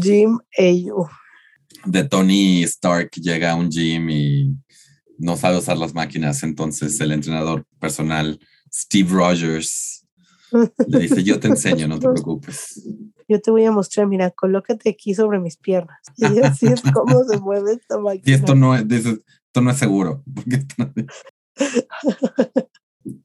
Jim 0.00 0.38
AU. 0.58 1.06
de 1.84 2.04
Tony 2.04 2.62
Stark 2.64 3.10
llega 3.12 3.52
a 3.52 3.54
un 3.56 3.70
gym 3.70 4.08
y 4.10 4.54
no 5.18 5.36
sabe 5.36 5.58
usar 5.58 5.76
las 5.78 5.94
máquinas, 5.94 6.42
entonces 6.42 7.00
el 7.00 7.12
entrenador 7.12 7.64
personal, 7.80 8.38
Steve 8.72 9.10
Rogers, 9.10 10.06
le 10.86 11.00
dice, 11.00 11.22
yo 11.24 11.38
te 11.40 11.48
enseño, 11.48 11.88
no 11.88 11.98
te 11.98 12.08
preocupes. 12.12 12.82
Yo 13.28 13.40
te 13.40 13.50
voy 13.50 13.64
a 13.64 13.72
mostrar, 13.72 14.06
mira, 14.06 14.30
colócate 14.30 14.88
aquí 14.90 15.14
sobre 15.14 15.38
mis 15.38 15.56
piernas. 15.58 15.98
Y 16.16 16.38
así 16.40 16.66
es 16.66 16.80
como 16.94 17.24
se 17.24 17.38
mueve 17.38 17.72
esta 17.72 17.96
Y 17.96 18.02
máquina. 18.02 18.36
esto 18.36 18.54
no 18.54 18.74
es, 18.74 18.86
dices, 18.88 19.20
esto 19.46 19.60
no 19.60 19.70
es 19.70 19.76
seguro. 19.76 20.22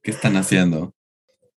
¿Qué 0.01 0.11
están 0.11 0.35
haciendo? 0.37 0.93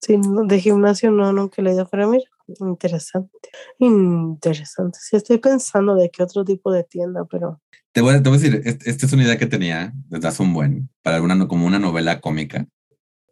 Sí, 0.01 0.19
de 0.47 0.59
gimnasio 0.59 1.09
no, 1.11 1.31
nunca 1.33 1.61
he 1.61 1.65
leído, 1.65 1.87
pero 1.89 2.07
mira, 2.09 2.25
interesante. 2.59 3.49
Interesante. 3.79 4.99
Sí, 5.01 5.15
estoy 5.15 5.37
pensando 5.39 5.95
de 5.95 6.09
qué 6.09 6.23
otro 6.23 6.43
tipo 6.45 6.71
de 6.71 6.83
tienda, 6.83 7.25
pero 7.29 7.61
Te 7.91 8.01
voy, 8.01 8.15
a- 8.15 8.21
te 8.23 8.29
voy 8.29 8.37
a 8.37 8.41
decir, 8.41 8.61
est- 8.65 8.85
esta 8.87 9.05
es 9.05 9.13
una 9.13 9.23
idea 9.23 9.37
que 9.37 9.45
tenía 9.45 9.93
desde 10.09 10.27
hace 10.27 10.43
un 10.43 10.53
buen, 10.53 10.89
para 11.01 11.21
una, 11.21 11.33
no- 11.35 11.47
como 11.47 11.65
una 11.65 11.79
novela 11.79 12.19
cómica, 12.19 12.67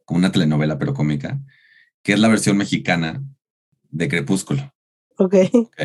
como 0.06 0.19
una 0.19 0.32
telenovela, 0.32 0.78
pero 0.80 0.93
cómica, 0.93 1.39
que 2.02 2.13
es 2.13 2.19
la 2.19 2.30
versión 2.30 2.56
mexicana 2.58 3.21
de 3.89 4.08
Crepúsculo. 4.08 4.73
ok. 5.17 5.36
¿ok? 5.54 5.82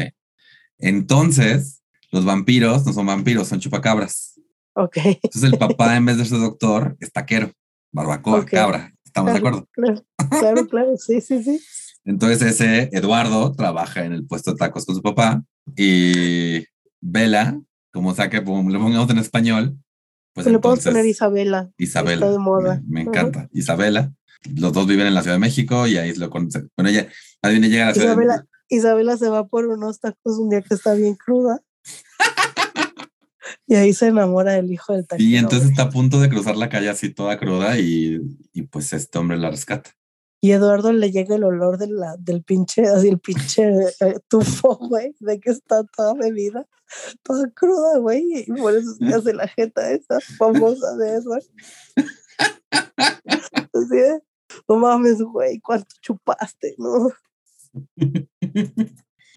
Entonces, 0.78 1.82
los 2.12 2.24
vampiros 2.24 2.86
no 2.86 2.92
son 2.92 3.06
vampiros, 3.06 3.48
son 3.48 3.60
chupacabras. 3.60 4.40
Ok. 4.74 4.96
Entonces, 5.04 5.44
el 5.52 5.58
papá, 5.58 5.96
en 5.96 6.04
vez 6.04 6.16
de 6.18 6.24
ser 6.24 6.38
doctor, 6.38 6.96
es 7.00 7.12
taquero, 7.12 7.50
barbacoa, 7.92 8.44
cabra. 8.46 8.94
¿Estamos 9.04 9.32
de 9.32 9.38
acuerdo? 9.38 9.66
Claro, 9.72 10.04
claro, 10.40 10.66
claro, 10.66 10.96
sí, 10.96 11.20
sí, 11.20 11.42
sí. 11.42 11.60
Entonces, 12.04 12.42
ese 12.42 12.88
Eduardo 12.92 13.52
trabaja 13.52 14.04
en 14.04 14.12
el 14.12 14.26
puesto 14.26 14.52
de 14.52 14.56
tacos 14.56 14.86
con 14.86 14.94
su 14.94 15.02
papá 15.02 15.42
y 15.76 16.64
Vela, 17.00 17.60
como 17.92 18.14
sea 18.14 18.30
que 18.30 18.38
le 18.38 18.42
pongamos 18.44 19.10
en 19.10 19.18
español, 19.18 19.78
pues 20.32 20.46
Le 20.46 20.58
podemos 20.58 20.78
entonces 20.78 20.92
poner 20.92 21.06
Isabela. 21.06 21.70
Isabela. 21.76 22.26
está 22.26 22.32
de 22.32 22.38
moda. 22.38 22.82
Me, 22.86 23.02
encanta. 23.02 23.48
Isabela. 23.52 24.12
Los 24.54 24.72
dos 24.72 24.86
viven 24.86 25.06
en 25.06 25.14
la 25.14 25.22
Ciudad 25.22 25.34
de 25.34 25.40
México 25.40 25.86
y 25.86 25.96
ahí 25.96 26.14
lo 26.14 26.30
conocen. 26.30 26.70
Bueno, 26.76 26.90
ella, 26.90 27.08
ella 27.42 27.66
llega 27.66 27.84
a 27.84 27.86
la 27.88 27.94
Ciudad 27.94 28.06
de 28.06 28.12
Isabela, 28.12 28.34
México. 28.36 28.48
Isabela 28.68 29.16
se 29.16 29.28
va 29.28 29.46
por 29.46 29.66
unos 29.66 30.00
tacos 30.00 30.38
un 30.38 30.48
día 30.48 30.62
que 30.62 30.74
está 30.74 30.94
bien 30.94 31.14
cruda. 31.16 31.60
y 33.66 33.74
ahí 33.74 33.92
se 33.92 34.06
enamora 34.06 34.52
del 34.52 34.72
hijo 34.72 34.92
del 34.92 35.06
taquero. 35.06 35.28
Y 35.28 35.36
entonces 35.36 35.70
está 35.70 35.82
a 35.82 35.90
punto 35.90 36.20
de 36.20 36.28
cruzar 36.28 36.56
la 36.56 36.68
calle 36.68 36.88
así 36.88 37.12
toda 37.12 37.38
cruda 37.38 37.78
y, 37.78 38.20
y 38.52 38.62
pues 38.62 38.92
este 38.92 39.18
hombre 39.18 39.38
la 39.38 39.50
rescata. 39.50 39.90
Y 40.40 40.52
Eduardo 40.52 40.92
le 40.92 41.10
llega 41.10 41.34
el 41.34 41.42
olor 41.42 41.78
de 41.78 41.88
la, 41.88 42.16
del 42.16 42.44
pinche, 42.44 42.86
así 42.86 43.08
el 43.08 43.18
pinche 43.18 43.64
eh, 44.00 44.20
tufo, 44.28 44.76
güey, 44.76 45.14
de 45.18 45.40
que 45.40 45.50
está 45.50 45.82
toda 45.84 46.14
bebida, 46.14 46.66
toda 47.24 47.50
cruda, 47.50 47.98
güey. 47.98 48.44
Y 48.46 48.52
por 48.52 48.76
eso 48.76 48.94
se 48.94 49.06
hace 49.06 49.34
la 49.34 49.48
jeta 49.48 49.90
esa 49.90 50.20
famosa 50.38 50.96
de 50.96 51.16
eso. 51.16 51.34
Así 52.96 53.96
de, 53.96 54.22
no 54.68 54.76
mames, 54.76 55.20
güey, 55.20 55.60
¿cuánto 55.60 55.94
chupaste? 56.00 56.76
No? 56.78 57.10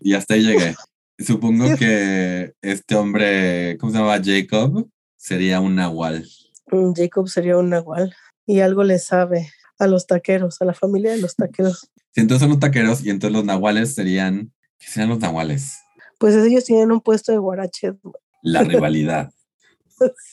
y 0.01 0.13
hasta 0.13 0.35
ahí 0.35 0.45
llegué. 0.45 0.75
Supongo 1.17 1.75
que 1.77 2.53
este 2.61 2.95
hombre, 2.95 3.77
¿cómo 3.79 3.91
se 3.91 3.97
llamaba? 3.97 4.21
Jacob, 4.23 4.89
sería 5.17 5.59
un 5.61 5.75
nahual. 5.75 6.27
Mm, 6.71 6.93
Jacob 6.93 7.27
sería 7.27 7.57
un 7.57 7.69
nahual. 7.69 8.15
Y 8.45 8.59
algo 8.59 8.83
le 8.83 8.97
sabe 8.97 9.51
a 9.81 9.87
los 9.87 10.05
taqueros, 10.05 10.61
a 10.61 10.65
la 10.65 10.73
familia 10.73 11.11
de 11.11 11.17
los 11.17 11.35
taqueros. 11.35 11.89
Si 12.11 12.21
entonces 12.21 12.41
son 12.41 12.51
los 12.51 12.59
taqueros 12.59 13.03
y 13.03 13.09
entonces 13.09 13.35
los 13.35 13.45
nahuales 13.45 13.95
serían, 13.95 14.53
¿qué 14.77 14.87
serían 14.87 15.09
los 15.09 15.19
nahuales? 15.19 15.73
Pues 16.19 16.35
ellos 16.35 16.65
tienen 16.65 16.91
un 16.91 17.01
puesto 17.01 17.31
de 17.31 17.39
guaraches. 17.39 17.95
La 18.43 18.63
rivalidad. 18.63 19.33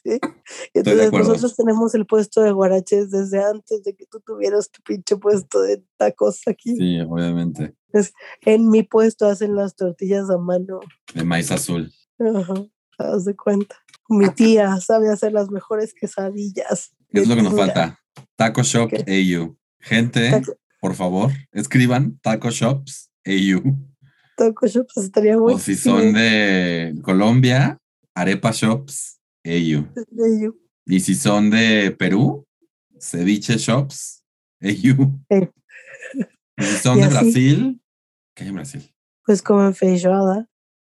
Sí. 0.02 0.18
Entonces 0.74 1.12
nosotros 1.12 1.56
tenemos 1.56 1.94
el 1.94 2.06
puesto 2.06 2.42
de 2.42 2.52
guaraches 2.52 3.10
desde 3.10 3.42
antes 3.42 3.82
de 3.84 3.94
que 3.94 4.04
tú 4.06 4.20
tuvieras 4.20 4.70
tu 4.70 4.82
pinche 4.82 5.16
puesto 5.16 5.62
de 5.62 5.82
tacos 5.96 6.40
aquí. 6.46 6.76
Sí, 6.76 7.00
obviamente. 7.00 7.74
En 8.42 8.68
mi 8.68 8.82
puesto 8.82 9.26
hacen 9.26 9.56
las 9.56 9.76
tortillas 9.76 10.28
a 10.30 10.36
mano. 10.36 10.80
De 11.14 11.24
maíz 11.24 11.50
azul. 11.50 11.92
Ajá, 12.18 12.54
haz 12.98 13.24
de 13.24 13.34
cuenta. 13.36 13.76
Mi 14.08 14.28
tía 14.30 14.76
sabe 14.80 15.10
hacer 15.10 15.32
las 15.32 15.50
mejores 15.50 15.94
quesadillas. 15.94 16.94
¿Qué 17.10 17.20
es 17.20 17.28
lo 17.28 17.34
que 17.34 17.42
nos 17.42 17.54
falta? 17.54 17.98
Taco 18.36 18.62
Shop. 18.62 18.90
AU. 19.06 19.56
Gente, 19.80 20.30
Taco- 20.30 20.56
por 20.80 20.94
favor, 20.94 21.32
escriban 21.52 22.18
Taco 22.20 22.50
Shops 22.50 23.10
AU. 23.26 23.76
Taco 24.36 24.66
shops 24.68 24.96
estaría 24.98 25.36
muy 25.36 25.54
O 25.54 25.58
si 25.58 25.74
son 25.74 26.12
de 26.12 26.94
Colombia, 27.02 27.78
Arepa 28.14 28.52
Shops 28.52 29.18
AU. 29.44 29.88
Y 30.86 31.00
si 31.00 31.14
son 31.16 31.50
de 31.50 31.90
Perú, 31.98 32.46
Ceviche 33.00 33.56
Shops 33.58 34.22
AU. 34.62 35.18
Y 36.56 36.62
si 36.64 36.76
son 36.78 36.98
Y 36.98 37.00
de 37.00 37.06
así. 37.06 37.14
Brasil, 37.14 37.82
¿qué 38.34 38.44
hay 38.44 38.48
en 38.50 38.54
Brasil? 38.54 38.94
Pues 39.24 39.42
como 39.42 39.72
feijoada. 39.72 40.48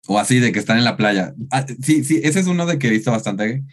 O 0.07 0.19
así 0.19 0.39
de 0.39 0.51
que 0.51 0.59
están 0.59 0.77
en 0.77 0.83
la 0.83 0.97
playa. 0.97 1.33
Ah, 1.51 1.65
sí, 1.81 2.03
sí, 2.03 2.19
ese 2.23 2.39
es 2.39 2.47
uno 2.47 2.65
de 2.65 2.77
que 2.79 2.87
he 2.87 2.91
visto 2.91 3.11
bastante, 3.11 3.63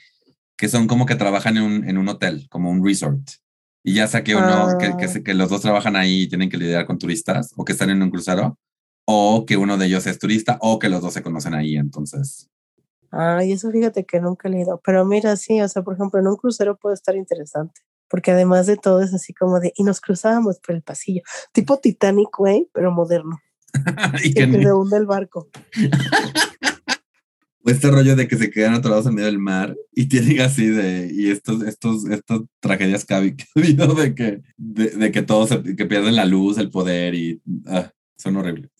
que 0.57 0.69
son 0.69 0.87
como 0.87 1.05
que 1.07 1.15
trabajan 1.17 1.57
en 1.57 1.63
un, 1.63 1.89
en 1.89 1.99
un 1.99 2.09
hotel, 2.09 2.47
como 2.51 2.71
un 2.71 2.85
resort. 2.85 3.23
Y 3.85 3.95
ya 3.95 4.07
sea 4.07 4.23
que 4.23 4.37
uno, 4.37 4.79
que, 4.79 4.97
que, 4.97 5.07
Ah. 5.07 5.23
que 5.25 5.35
los 5.35 5.51
dos 5.51 5.61
trabajan 5.61 5.97
ahí 5.97 6.23
y 6.23 6.29
tienen 6.29 6.49
que 6.51 6.57
lidiar 6.57 6.87
con 6.87 6.99
turistas, 6.99 7.53
o 7.57 7.65
que 7.65 7.73
están 7.73 7.91
en 7.91 8.03
un 8.03 8.11
crucero, 8.11 8.59
o 9.07 9.45
que 9.47 9.57
uno 9.57 9.77
de 9.77 9.87
ellos 9.87 10.07
es 10.07 10.19
turista, 10.19 10.59
o 10.61 10.79
que 10.79 10.89
los 10.89 11.03
dos 11.03 11.13
se 11.15 11.23
conocen 11.23 11.55
ahí. 11.55 11.77
Entonces, 11.77 12.49
Ay, 13.11 13.53
eso 13.53 13.71
fíjate 13.71 14.05
que 14.07 14.21
nunca 14.21 14.49
he 14.49 14.51
leído. 14.53 14.81
Pero 14.85 15.05
mira, 15.05 15.37
sí, 15.37 15.61
o 15.61 15.69
sea, 15.69 15.83
por 15.83 15.95
ejemplo, 15.95 16.19
en 16.19 16.29
un 16.29 16.37
crucero 16.37 16.79
puede 16.79 16.95
estar 16.95 17.15
interesante. 17.15 17.83
Porque 18.09 18.31
además 18.31 18.67
de 18.67 18.77
todo 18.77 19.03
es 19.03 19.13
así 19.13 19.35
como 19.35 19.61
de, 19.61 19.73
y 19.77 19.85
nos 19.85 20.01
cruzábamos 20.01 20.59
por 20.61 20.75
el 20.75 20.83
pasillo. 20.83 21.23
Tipo 21.53 21.79
Titanic, 21.79 22.31
güey, 22.37 22.71
pero 22.73 22.91
moderno. 22.93 23.39
y 24.23 24.29
Y 24.31 24.35
que 24.35 24.51
que 24.51 24.63
se 24.63 24.73
hunde 24.73 24.97
el 24.97 25.07
barco. 25.07 25.49
o 27.65 27.71
este 27.71 27.91
rollo 27.91 28.17
de 28.17 28.27
que 28.29 28.37
se 28.37 28.51
quedan 28.51 28.75
atorados 28.75 29.07
en 29.07 29.15
medio 29.15 29.27
del 29.27 29.39
mar 29.39 29.77
y 29.93 30.07
tienen 30.07 30.41
así 30.41 30.67
de, 30.67 31.11
y 31.13 31.31
estos, 31.31 31.63
estos, 31.63 32.07
estas 32.07 32.41
tragedias 32.61 33.05
que 33.05 33.15
ha 33.15 33.19
habido 33.19 33.95
de 33.95 34.15
que, 34.15 34.43
de, 34.57 34.91
de 34.91 35.13
que 35.13 35.23
todos 35.23 35.49
se- 35.51 35.77
que 35.77 35.87
pierden 35.87 36.17
la 36.17 36.25
luz, 36.25 36.59
el 36.59 36.71
poder 36.71 37.15
y 37.15 37.41
ah, 37.67 37.91
son 38.17 38.37
horribles. 38.37 38.71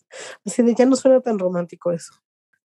Así 0.45 0.61
de, 0.63 0.75
ya 0.75 0.85
no 0.85 0.95
suena 0.95 1.21
tan 1.21 1.39
romántico 1.39 1.91
eso. 1.91 2.13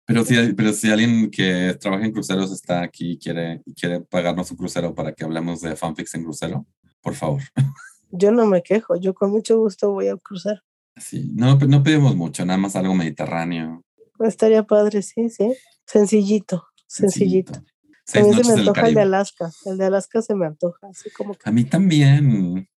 Pero 0.07 0.24
si, 0.24 0.35
pero 0.54 0.72
si 0.72 0.90
alguien 0.90 1.31
que 1.31 1.76
trabaja 1.78 2.04
en 2.07 2.12
cruceros 2.12 2.50
está 2.50 2.83
aquí 2.83 3.12
y 3.12 3.18
quiere, 3.18 3.62
quiere 3.78 4.00
pagarnos 4.00 4.50
un 4.50 4.57
crucero 4.57 4.94
para 4.94 5.12
que 5.12 5.22
hablemos 5.24 5.61
de 5.61 5.76
fanfics 5.76 6.14
en 6.14 6.24
crucero, 6.24 6.66
por 7.02 7.14
favor. 7.14 7.42
Yo 8.11 8.33
no 8.33 8.46
me 8.46 8.62
quejo, 8.62 8.96
yo 8.96 9.12
con 9.12 9.31
mucho 9.31 9.59
gusto 9.59 9.92
voy 9.92 10.09
a 10.09 10.16
cruzar. 10.16 10.62
Sí, 10.96 11.31
no, 11.35 11.57
no 11.59 11.83
pedimos 11.83 12.16
mucho, 12.16 12.42
nada 12.46 12.59
más 12.59 12.74
algo 12.74 12.94
mediterráneo. 12.94 13.85
Estaría 14.20 14.62
padre, 14.64 15.02
sí, 15.02 15.31
sí. 15.31 15.54
Sencillito, 15.87 16.66
sencillito. 16.87 17.52
a 17.54 18.20
mí 18.20 18.35
se 18.35 18.44
me 18.44 18.61
antoja 18.61 18.88
el, 18.88 18.94
de 18.94 19.00
Alaska. 19.00 19.50
El 19.64 19.78
de 19.78 19.85
Alaska 19.87 20.22
se 20.22 20.35
me 20.35 20.46
antoja, 20.46 20.88
así 20.88 21.11
como 21.11 21.35
A 21.44 21.50
mí 21.50 21.64
también. 21.64 22.68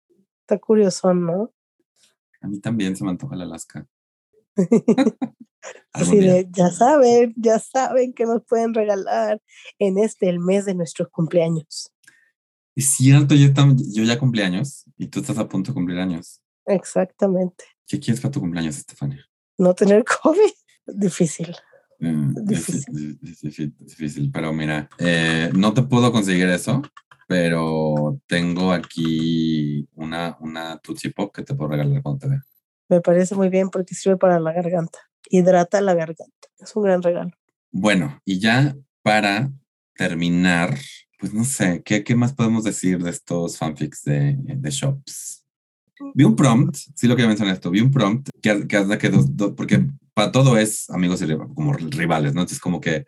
Está 0.41 0.57
curioso, 0.57 1.13
¿no? 1.13 1.53
A 2.41 2.47
mí 2.47 2.59
también 2.59 2.95
se 2.95 3.03
me 3.03 3.11
antoja 3.11 3.35
el 3.35 3.41
Alaska. 3.41 3.87
Así 5.93 6.17
de, 6.17 6.47
ya 6.51 6.69
saben, 6.69 7.33
ya 7.37 7.59
saben 7.59 8.13
que 8.13 8.25
nos 8.25 8.43
pueden 8.43 8.73
regalar 8.73 9.41
en 9.77 9.99
este, 9.99 10.27
el 10.29 10.39
mes 10.39 10.65
de 10.65 10.73
nuestros 10.73 11.09
cumpleaños. 11.09 11.93
Es 12.75 12.89
cierto, 12.91 13.35
yo, 13.35 13.49
yo 13.93 14.03
ya 14.03 14.17
cumpleaños 14.17 14.85
y 14.97 15.07
tú 15.07 15.19
estás 15.19 15.37
a 15.37 15.47
punto 15.47 15.71
de 15.71 15.75
cumplir 15.75 15.99
años. 15.99 16.41
Exactamente. 16.65 17.65
¿Qué 17.85 17.99
quieres 17.99 18.21
para 18.21 18.31
tu 18.31 18.39
cumpleaños, 18.39 18.77
Estefania? 18.77 19.25
No 19.57 19.75
tener 19.75 20.03
COVID. 20.23 20.51
Difícil. 20.85 21.55
Mm, 21.99 22.33
difícil. 22.45 23.75
difícil. 23.79 24.31
pero 24.31 24.51
mira, 24.51 24.89
eh, 24.97 25.51
no 25.53 25.73
te 25.73 25.83
puedo 25.83 26.11
conseguir 26.11 26.49
eso, 26.49 26.81
pero 27.27 28.19
tengo 28.27 28.71
aquí 28.71 29.87
una, 29.93 30.35
una 30.39 30.77
Tootsie 30.79 31.11
Pop 31.11 31.33
que 31.33 31.43
te 31.43 31.53
puedo 31.53 31.71
regalar 31.71 32.01
cuando 32.01 32.19
te 32.19 32.27
vea. 32.27 32.43
Me 32.89 33.01
parece 33.01 33.35
muy 33.35 33.49
bien 33.49 33.69
porque 33.69 33.95
sirve 33.95 34.17
para 34.17 34.39
la 34.39 34.51
garganta. 34.51 34.99
Hidrata 35.29 35.79
la 35.79 35.93
garganta. 35.93 36.49
Es 36.59 36.75
un 36.75 36.83
gran 36.83 37.01
regalo. 37.01 37.31
Bueno, 37.71 38.19
y 38.25 38.39
ya 38.39 38.75
para 39.01 39.51
terminar, 39.95 40.77
pues 41.19 41.33
no 41.33 41.45
sé, 41.45 41.81
¿qué, 41.85 42.03
qué 42.03 42.15
más 42.15 42.33
podemos 42.33 42.63
decir 42.63 43.01
de 43.01 43.11
estos 43.11 43.57
fanfics 43.57 44.03
de, 44.03 44.35
de 44.37 44.69
shops? 44.69 45.45
Vi 46.15 46.23
un 46.23 46.35
prompt, 46.35 46.75
sí 46.75 47.07
lo 47.07 47.15
quería 47.15 47.27
mencionar 47.27 47.53
esto, 47.53 47.69
vi 47.69 47.79
un 47.79 47.91
prompt 47.91 48.29
que, 48.41 48.67
que, 48.67 48.97
que 48.97 49.09
dos, 49.09 49.27
porque 49.55 49.85
para 50.21 50.31
todo 50.31 50.59
es 50.59 50.87
amigos 50.91 51.19
y 51.23 51.35
como 51.55 51.73
rivales, 51.73 52.35
¿no? 52.35 52.41
Entonces 52.41 52.59
como 52.59 52.79
que 52.79 53.05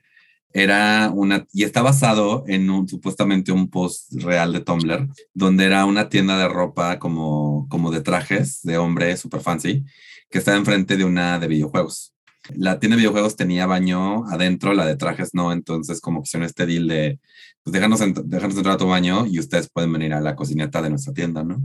era 0.51 1.11
una, 1.13 1.45
y 1.53 1.63
está 1.63 1.83
basado 1.83 2.43
en 2.47 2.71
un, 2.71 2.87
supuestamente 2.87 3.51
un 3.51 3.69
post 3.69 4.11
real 4.13 4.51
de 4.51 4.61
Tumblr, 4.61 5.07
donde 5.35 5.65
era 5.65 5.85
una 5.85 6.09
tienda 6.09 6.39
de 6.39 6.47
ropa 6.47 6.97
como, 6.97 7.67
como 7.69 7.91
de 7.91 8.01
trajes 8.01 8.61
de 8.63 8.79
hombre 8.79 9.15
super 9.15 9.41
fancy, 9.41 9.85
que 10.31 10.39
estaba 10.39 10.57
enfrente 10.57 10.97
de 10.97 11.05
una 11.05 11.37
de 11.37 11.47
videojuegos. 11.47 12.15
La 12.55 12.79
tienda 12.79 12.95
de 12.95 13.01
videojuegos 13.01 13.35
tenía 13.35 13.67
baño 13.67 14.25
adentro, 14.25 14.73
la 14.73 14.87
de 14.87 14.95
trajes 14.95 15.35
no, 15.35 15.51
entonces 15.51 16.01
como 16.01 16.21
que 16.21 16.29
hicieron 16.29 16.47
este 16.47 16.65
deal 16.65 16.87
de, 16.87 17.19
pues 17.61 17.73
déjanos, 17.73 17.99
déjanos 18.25 18.57
entrar 18.57 18.73
a 18.73 18.77
tu 18.77 18.87
baño 18.87 19.27
y 19.27 19.37
ustedes 19.37 19.69
pueden 19.69 19.93
venir 19.93 20.15
a 20.15 20.19
la 20.21 20.35
cocineta 20.35 20.81
de 20.81 20.89
nuestra 20.89 21.13
tienda, 21.13 21.43
¿no? 21.43 21.61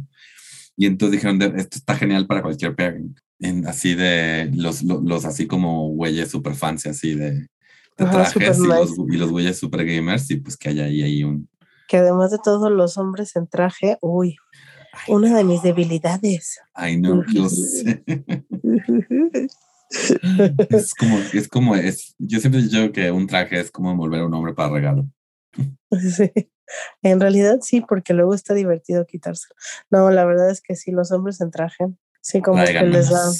Y 0.81 0.87
entonces 0.87 1.21
dijeron, 1.21 1.43
esto 1.43 1.77
está 1.77 1.97
genial 1.97 2.29
para 2.29 2.41
cualquier 2.41 2.77
pairing. 2.77 3.17
En, 3.41 3.67
así 3.67 3.97
de 3.97 4.49
los, 4.55 4.85
los, 4.85 5.25
así 5.25 5.49
como 5.49 5.89
güeyes 5.89 6.31
super 6.31 6.55
fancy, 6.55 6.89
así 6.89 7.17
de, 7.17 7.49
trajes 7.97 8.61
y, 8.61 8.67
los, 8.67 8.93
y 9.11 9.17
los 9.17 9.29
güeyes 9.33 9.59
super 9.59 9.85
gamers 9.85 10.31
y 10.31 10.37
pues 10.37 10.57
que 10.57 10.69
haya 10.69 10.85
ahí, 10.85 11.03
ahí 11.03 11.25
un... 11.25 11.49
Que 11.89 11.97
además 11.97 12.31
de 12.31 12.39
todos 12.45 12.71
los 12.71 12.97
hombres 12.97 13.35
en 13.35 13.49
traje, 13.49 13.99
uy, 14.01 14.37
una 15.09 15.37
de 15.37 15.43
mis 15.43 15.63
debilidades. 15.63 16.61
Ay, 16.75 16.97
no, 17.01 17.25
yo 17.27 17.49
sé. 17.49 18.05
es 20.69 20.95
como, 20.95 21.19
es 21.33 21.49
como, 21.49 21.75
es, 21.75 22.15
yo 22.19 22.39
siempre 22.39 22.63
digo 22.63 22.93
que 22.93 23.11
un 23.11 23.27
traje 23.27 23.59
es 23.59 23.73
como 23.73 23.91
envolver 23.91 24.21
a 24.21 24.27
un 24.27 24.35
hombre 24.35 24.55
para 24.55 24.73
regalo. 24.73 25.09
Sí, 25.91 26.31
en 27.03 27.21
realidad 27.21 27.59
sí, 27.63 27.81
porque 27.81 28.15
luego 28.15 28.35
está 28.35 28.55
divertido 28.55 29.07
quitárselo. 29.07 29.55
No, 29.91 30.11
la 30.11 30.25
verdad 30.25 30.51
es 30.51 30.61
que 30.61 30.77
sí, 30.77 30.91
los 30.91 31.13
hombres 31.13 31.41
en 31.41 31.51
traje, 31.51 31.87
sí, 32.21 32.41
como 32.41 32.65
que 32.65 32.83
les 32.83 33.11
da. 33.11 33.31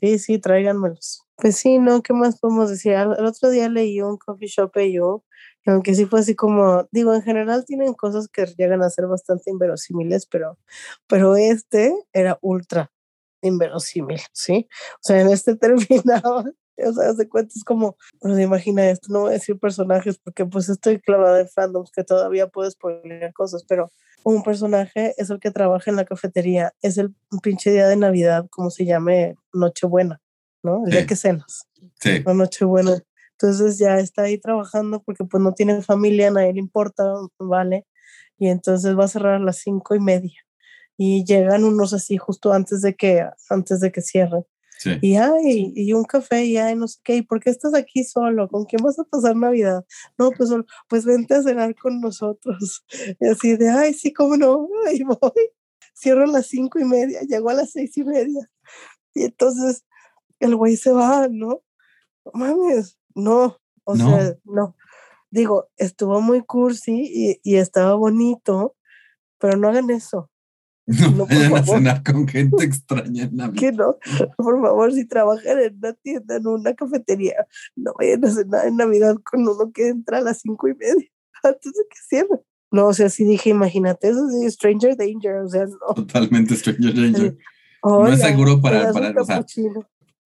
Sí, 0.00 0.18
sí, 0.18 0.38
tráiganmelos. 0.38 1.22
Pues 1.36 1.56
sí, 1.56 1.78
¿no? 1.78 2.02
¿Qué 2.02 2.12
más 2.12 2.38
podemos 2.38 2.70
decir? 2.70 2.92
El 2.92 3.26
otro 3.26 3.50
día 3.50 3.68
leí 3.68 4.00
un 4.00 4.16
coffee 4.18 4.46
shop 4.46 4.78
yo, 4.78 5.24
que 5.62 5.70
aunque 5.72 5.94
sí 5.94 6.06
fue 6.06 6.20
así 6.20 6.36
como, 6.36 6.86
digo, 6.92 7.12
en 7.14 7.22
general 7.22 7.64
tienen 7.64 7.94
cosas 7.94 8.28
que 8.28 8.46
llegan 8.56 8.82
a 8.82 8.90
ser 8.90 9.06
bastante 9.06 9.50
inverosímiles, 9.50 10.26
pero, 10.26 10.58
pero 11.08 11.36
este 11.36 11.92
era 12.12 12.38
ultra 12.40 12.92
inverosímil, 13.42 14.20
¿sí? 14.32 14.68
O 14.94 15.02
sea, 15.02 15.20
en 15.20 15.28
este 15.28 15.56
terminaba, 15.56 16.44
o 16.76 16.92
sea, 16.92 17.14
se 17.14 17.28
cuenta, 17.28 17.52
es 17.54 17.64
como, 17.64 17.96
no 18.22 18.34
se 18.34 18.42
imagina 18.42 18.88
esto, 18.90 19.12
no 19.12 19.20
voy 19.20 19.30
a 19.30 19.32
decir 19.34 19.58
personajes 19.58 20.18
porque 20.18 20.44
pues 20.44 20.68
estoy 20.68 21.00
clavada 21.00 21.40
en 21.40 21.48
fandoms 21.48 21.90
que 21.90 22.04
todavía 22.04 22.48
puedes 22.48 22.76
poner 22.76 23.32
cosas, 23.32 23.64
pero 23.68 23.90
un 24.24 24.42
personaje 24.42 25.14
es 25.18 25.30
el 25.30 25.38
que 25.38 25.50
trabaja 25.50 25.90
en 25.90 25.96
la 25.96 26.04
cafetería, 26.04 26.72
es 26.82 26.98
el 26.98 27.14
pinche 27.42 27.70
día 27.70 27.86
de 27.86 27.96
Navidad, 27.96 28.46
como 28.50 28.70
se 28.70 28.86
llame 28.86 29.36
Nochebuena, 29.52 30.20
¿no? 30.62 30.84
El 30.86 30.92
día 30.92 31.06
que 31.06 31.16
cenas. 31.16 31.68
Sí. 32.00 32.22
La 32.24 32.34
Nochebuena. 32.34 33.02
Entonces 33.32 33.78
ya 33.78 33.98
está 33.98 34.22
ahí 34.22 34.38
trabajando 34.38 35.02
porque 35.02 35.24
pues 35.24 35.42
no 35.42 35.52
tiene 35.52 35.82
familia, 35.82 36.28
a 36.28 36.30
nadie 36.30 36.54
le 36.54 36.60
importa, 36.60 37.04
¿vale? 37.38 37.86
Y 38.38 38.48
entonces 38.48 38.96
va 38.98 39.04
a 39.04 39.08
cerrar 39.08 39.34
a 39.34 39.44
las 39.44 39.58
cinco 39.58 39.94
y 39.94 40.00
media. 40.00 40.40
Y 40.96 41.24
llegan 41.24 41.64
unos 41.64 41.92
así 41.92 42.16
justo 42.16 42.52
antes 42.52 42.80
de 42.80 42.94
que, 42.94 43.28
antes 43.50 43.80
de 43.80 43.92
que 43.92 44.00
cierren. 44.78 45.00
Y 45.02 45.16
ay, 45.16 45.72
y 45.74 45.92
un 45.92 46.04
café, 46.04 46.44
y 46.44 46.56
ay, 46.56 46.76
no 46.76 46.88
sé 46.88 46.98
qué, 47.04 47.16
¿y 47.16 47.22
por 47.22 47.40
qué 47.40 47.50
estás 47.50 47.74
aquí 47.74 48.04
solo? 48.04 48.48
¿Con 48.48 48.64
quién 48.64 48.82
vas 48.82 48.98
a 48.98 49.04
pasar 49.04 49.36
Navidad? 49.36 49.84
No, 50.18 50.30
pues 50.30 50.50
pues 50.88 51.04
vente 51.04 51.34
a 51.34 51.42
cenar 51.42 51.74
con 51.74 52.00
nosotros. 52.00 52.84
Y 53.20 53.28
así 53.28 53.56
de, 53.56 53.70
ay, 53.70 53.94
sí, 53.94 54.12
cómo 54.12 54.36
no, 54.36 54.68
ahí 54.86 55.02
voy. 55.02 55.50
Cierro 55.96 56.24
a 56.24 56.26
las 56.26 56.48
cinco 56.48 56.78
y 56.78 56.84
media, 56.84 57.20
llego 57.22 57.50
a 57.50 57.54
las 57.54 57.70
seis 57.70 57.96
y 57.96 58.04
media. 58.04 58.50
Y 59.14 59.24
entonces 59.24 59.84
el 60.40 60.56
güey 60.56 60.76
se 60.76 60.92
va, 60.92 61.28
¿no? 61.30 61.62
Mames, 62.32 62.98
no, 63.14 63.60
o 63.84 63.96
sea, 63.96 64.34
no. 64.44 64.76
Digo, 65.30 65.68
estuvo 65.76 66.20
muy 66.20 66.42
cursi 66.42 67.10
y, 67.12 67.40
y 67.42 67.56
estaba 67.56 67.94
bonito, 67.94 68.76
pero 69.38 69.56
no 69.56 69.68
hagan 69.68 69.90
eso. 69.90 70.30
No, 70.86 71.26
vayan 71.26 71.56
a 71.56 71.64
cenar 71.64 72.02
con 72.02 72.28
gente 72.28 72.62
extraña 72.64 73.24
en 73.24 73.36
Navidad. 73.36 73.60
Que 73.60 73.72
no, 73.72 73.96
por 74.36 74.60
favor, 74.60 74.92
si 74.92 75.06
trabajan 75.06 75.58
en 75.58 75.76
una 75.76 75.92
tienda, 75.94 76.36
en 76.36 76.46
una 76.46 76.74
cafetería, 76.74 77.46
no 77.74 77.94
vayan 77.98 78.24
a 78.24 78.30
cenar 78.30 78.66
en 78.66 78.76
Navidad 78.76 79.16
con 79.24 79.48
uno 79.48 79.72
que 79.72 79.88
entra 79.88 80.18
a 80.18 80.20
las 80.20 80.40
cinco 80.40 80.68
y 80.68 80.74
media, 80.74 81.08
antes 81.42 81.72
de 81.72 81.82
que 81.88 81.96
cierre. 82.06 82.40
No, 82.70 82.88
o 82.88 82.92
sea, 82.92 83.08
sí 83.08 83.24
dije, 83.24 83.50
imagínate, 83.50 84.08
eso 84.08 84.28
es 84.42 84.54
Stranger 84.54 84.96
Danger, 84.96 85.36
o 85.36 85.48
sea, 85.48 85.64
no. 85.64 85.94
Totalmente 85.94 86.56
Stranger 86.56 86.94
Danger. 86.94 87.36
no 87.82 88.08
es 88.08 88.20
seguro 88.20 88.60
para, 88.60 88.92
para 88.92 89.20
o 89.20 89.24
sea, 89.24 89.44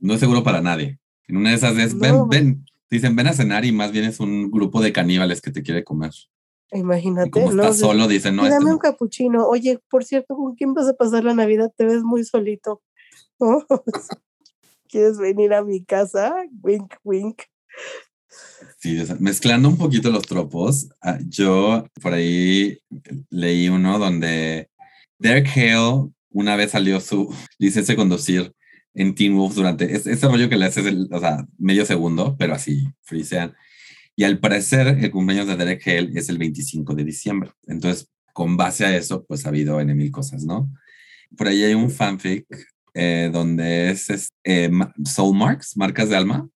no 0.00 0.14
es 0.14 0.20
seguro 0.20 0.42
para 0.42 0.60
nadie. 0.60 0.98
En 1.28 1.36
una 1.36 1.50
de 1.50 1.56
esas 1.56 1.76
es, 1.76 1.96
ven, 1.98 2.28
ven, 2.28 2.64
dicen, 2.90 3.14
ven 3.14 3.26
a 3.26 3.34
cenar 3.34 3.64
y 3.64 3.72
más 3.72 3.92
bien 3.92 4.06
es 4.06 4.18
un 4.18 4.50
grupo 4.50 4.80
de 4.80 4.92
caníbales 4.92 5.40
que 5.42 5.50
te 5.50 5.62
quiere 5.62 5.84
comer. 5.84 6.12
Imagínate. 6.72 7.30
como 7.30 7.52
¿no? 7.52 7.62
estás 7.62 7.78
solo, 7.78 8.06
dicen, 8.08 8.36
no. 8.36 8.44
Este 8.44 8.54
dame 8.54 8.72
un 8.72 8.78
capuchino. 8.78 9.46
Oye, 9.46 9.78
por 9.90 10.04
cierto, 10.04 10.36
¿con 10.36 10.54
quién 10.54 10.74
vas 10.74 10.88
a 10.88 10.94
pasar 10.94 11.24
la 11.24 11.34
Navidad? 11.34 11.72
Te 11.76 11.84
ves 11.84 12.02
muy 12.02 12.24
solito. 12.24 12.82
¿Quieres 14.88 15.18
venir 15.18 15.54
a 15.54 15.64
mi 15.64 15.84
casa? 15.84 16.34
Wink, 16.62 16.94
wink. 17.04 17.42
Sí, 18.78 18.98
mezclando 19.18 19.68
un 19.68 19.76
poquito 19.76 20.10
los 20.10 20.22
tropos, 20.22 20.88
ah, 21.02 21.18
yo 21.26 21.84
por 22.00 22.12
ahí 22.12 22.78
leí 23.30 23.68
uno 23.68 23.98
donde 23.98 24.70
Derek 25.18 25.48
Hale 25.48 26.10
una 26.30 26.56
vez 26.56 26.72
salió 26.72 27.00
su 27.00 27.34
licencia 27.58 27.92
de 27.92 27.96
conducir 27.96 28.52
en 28.94 29.14
Teen 29.14 29.36
Wolf 29.36 29.54
durante 29.54 29.92
ese, 29.94 30.14
rollo 30.26 30.48
que 30.48 30.56
le 30.56 30.66
haces, 30.66 30.84
o 31.10 31.20
sea, 31.20 31.46
medio 31.58 31.84
segundo, 31.84 32.36
pero 32.38 32.54
así, 32.54 32.88
frisean. 33.02 33.54
Y 34.18 34.24
al 34.24 34.40
parecer, 34.40 34.88
el 34.88 35.12
cumpleaños 35.12 35.46
de 35.46 35.54
Derek 35.54 35.86
Hale 35.86 36.10
es 36.16 36.28
el 36.28 36.38
25 36.38 36.92
de 36.92 37.04
diciembre. 37.04 37.52
Entonces, 37.68 38.10
con 38.32 38.56
base 38.56 38.84
a 38.84 38.96
eso, 38.96 39.24
pues 39.24 39.46
ha 39.46 39.50
habido 39.50 39.80
en 39.80 39.96
mil 39.96 40.10
cosas, 40.10 40.42
¿no? 40.42 40.68
Por 41.36 41.46
ahí 41.46 41.62
hay 41.62 41.74
un 41.74 41.88
fanfic 41.88 42.44
eh, 42.94 43.30
donde 43.32 43.90
es, 43.90 44.32
eh, 44.42 44.70
Soul 45.04 45.36
Marks, 45.36 45.76
marcas 45.76 46.08
de 46.08 46.16
alma, 46.16 46.48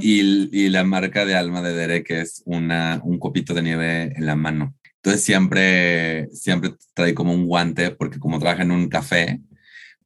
y, 0.00 0.48
y, 0.58 0.70
la 0.70 0.84
marca 0.84 1.26
de 1.26 1.34
alma 1.34 1.60
de 1.60 1.74
Derek 1.74 2.10
es 2.12 2.42
una, 2.46 3.02
un 3.04 3.18
copito 3.18 3.52
de 3.52 3.62
nieve 3.62 4.14
en 4.16 4.24
la 4.24 4.34
mano. 4.34 4.74
Entonces 5.02 5.22
siempre, 5.22 6.30
siempre 6.32 6.76
trae 6.94 7.12
como 7.12 7.34
un 7.34 7.46
guante 7.46 7.90
porque 7.90 8.18
como 8.18 8.38
trabaja 8.38 8.62
en 8.62 8.70
un 8.70 8.88
café, 8.88 9.38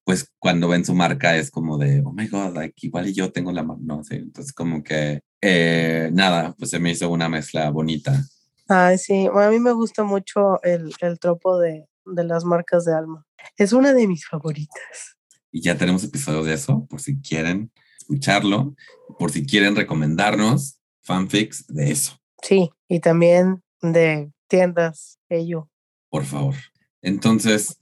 pues 0.03 0.29
cuando 0.41 0.67
ven 0.67 0.85
su 0.85 0.93
marca 0.93 1.37
es 1.37 1.53
como 1.53 1.79
de, 1.79 2.03
oh 2.05 2.13
my 2.13 2.27
god, 2.27 2.53
like, 2.53 2.75
igual 2.85 3.07
y 3.07 3.13
yo 3.13 3.31
tengo 3.31 3.53
la 3.53 3.63
mano, 3.63 3.79
no 3.81 4.03
sé, 4.03 4.17
entonces 4.17 4.53
como 4.53 4.83
que 4.83 5.21
eh, 5.41 6.11
nada, 6.13 6.55
pues 6.59 6.71
se 6.71 6.79
me 6.79 6.91
hizo 6.91 7.09
una 7.11 7.29
mezcla 7.29 7.71
bonita. 7.71 8.25
Ay, 8.69 8.99
sí, 8.99 9.29
a 9.33 9.51
mí 9.51 9.59
me 9.61 9.73
gusta 9.73 10.03
mucho 10.05 10.63
el, 10.63 10.93
el 11.01 11.19
tropo 11.19 11.59
de, 11.59 11.87
de 12.05 12.25
las 12.25 12.45
marcas 12.45 12.85
de 12.85 12.95
alma. 12.95 13.25
Es 13.57 13.73
una 13.73 13.93
de 13.93 14.07
mis 14.07 14.27
favoritas. 14.27 15.17
Y 15.53 15.63
ya 15.63 15.79
tenemos 15.79 16.03
episodios 16.05 16.47
de 16.47 16.55
eso, 16.55 16.87
por 16.87 17.01
si 17.01 17.21
quieren 17.21 17.71
escucharlo, 17.99 18.75
por 19.19 19.31
si 19.31 19.47
quieren 19.47 19.77
recomendarnos 19.77 20.79
fanfics 21.03 21.67
de 21.69 21.93
eso. 21.93 22.21
Sí, 22.43 22.71
y 22.89 23.01
también 23.01 23.63
de 23.81 24.31
tiendas, 24.49 25.19
ello. 25.29 25.71
Por 26.11 26.25
favor. 26.25 26.55
Entonces, 27.03 27.79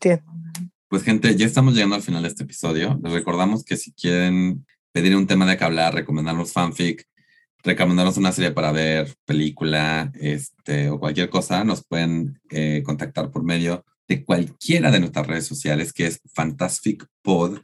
pues 0.89 1.03
gente, 1.03 1.35
ya 1.37 1.47
estamos 1.47 1.75
llegando 1.75 1.97
al 1.97 2.03
final 2.03 2.23
de 2.23 2.29
este 2.29 2.45
episodio. 2.45 2.99
Les 3.03 3.13
recordamos 3.13 3.65
que 3.65 3.77
si 3.77 3.93
quieren 3.93 4.67
pedir 4.93 5.17
un 5.17 5.27
tema 5.27 5.47
de 5.47 5.57
que 5.57 5.65
hablar, 5.65 5.95
recomendarnos 5.95 6.53
fanfic, 6.53 7.07
recomendarnos 7.65 8.19
una 8.19 8.33
serie 8.33 8.53
para 8.53 8.73
ver, 8.73 9.15
película, 9.25 10.13
este, 10.21 10.91
o 10.91 11.01
cualquier 11.01 11.31
cosa, 11.31 11.65
nos 11.65 11.83
pueden 11.85 12.39
eh, 12.51 12.83
contactar 12.85 13.31
por 13.31 13.43
medio 13.43 13.85
de 14.07 14.23
cualquiera 14.23 14.91
de 14.91 15.01
nuestras 15.01 15.27
redes 15.27 15.47
sociales, 15.47 15.93
que 15.93 16.07
es 16.07 16.21
Fantastic 16.35 17.07
Pod 17.23 17.59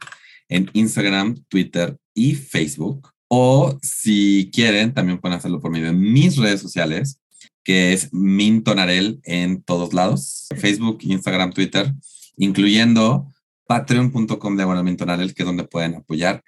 en 0.49 0.69
Instagram, 0.73 1.43
Twitter 1.47 1.97
y 2.15 2.33
Facebook. 2.33 3.09
O 3.27 3.77
si 3.81 4.49
quieren, 4.51 4.93
también 4.93 5.19
pueden 5.19 5.37
hacerlo 5.37 5.61
por 5.61 5.71
medio 5.71 5.87
de 5.87 5.93
mis 5.93 6.35
redes 6.35 6.59
sociales, 6.59 7.21
que 7.63 7.93
es 7.93 8.11
Mintonarel 8.11 9.21
en 9.23 9.61
todos 9.61 9.93
lados, 9.93 10.47
Facebook, 10.57 10.97
Instagram, 11.01 11.53
Twitter, 11.53 11.93
incluyendo 12.37 13.31
patreon.com 13.67 14.57
de 14.57 14.65
Mintonarel, 14.83 15.33
que 15.33 15.43
es 15.43 15.47
donde 15.47 15.63
pueden 15.63 15.95
apoyar 15.95 16.43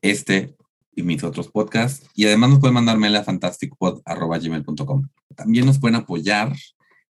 este 0.00 0.56
y 0.96 1.02
mis 1.02 1.24
otros 1.24 1.48
podcasts. 1.48 2.06
Y 2.14 2.26
además 2.26 2.50
nos 2.50 2.60
pueden 2.60 2.74
mandar 2.74 2.98
mail 2.98 3.16
a 3.16 3.24
fantasticpod.gmail.com. 3.24 5.08
También 5.34 5.66
nos 5.66 5.78
pueden 5.78 5.96
apoyar 5.96 6.52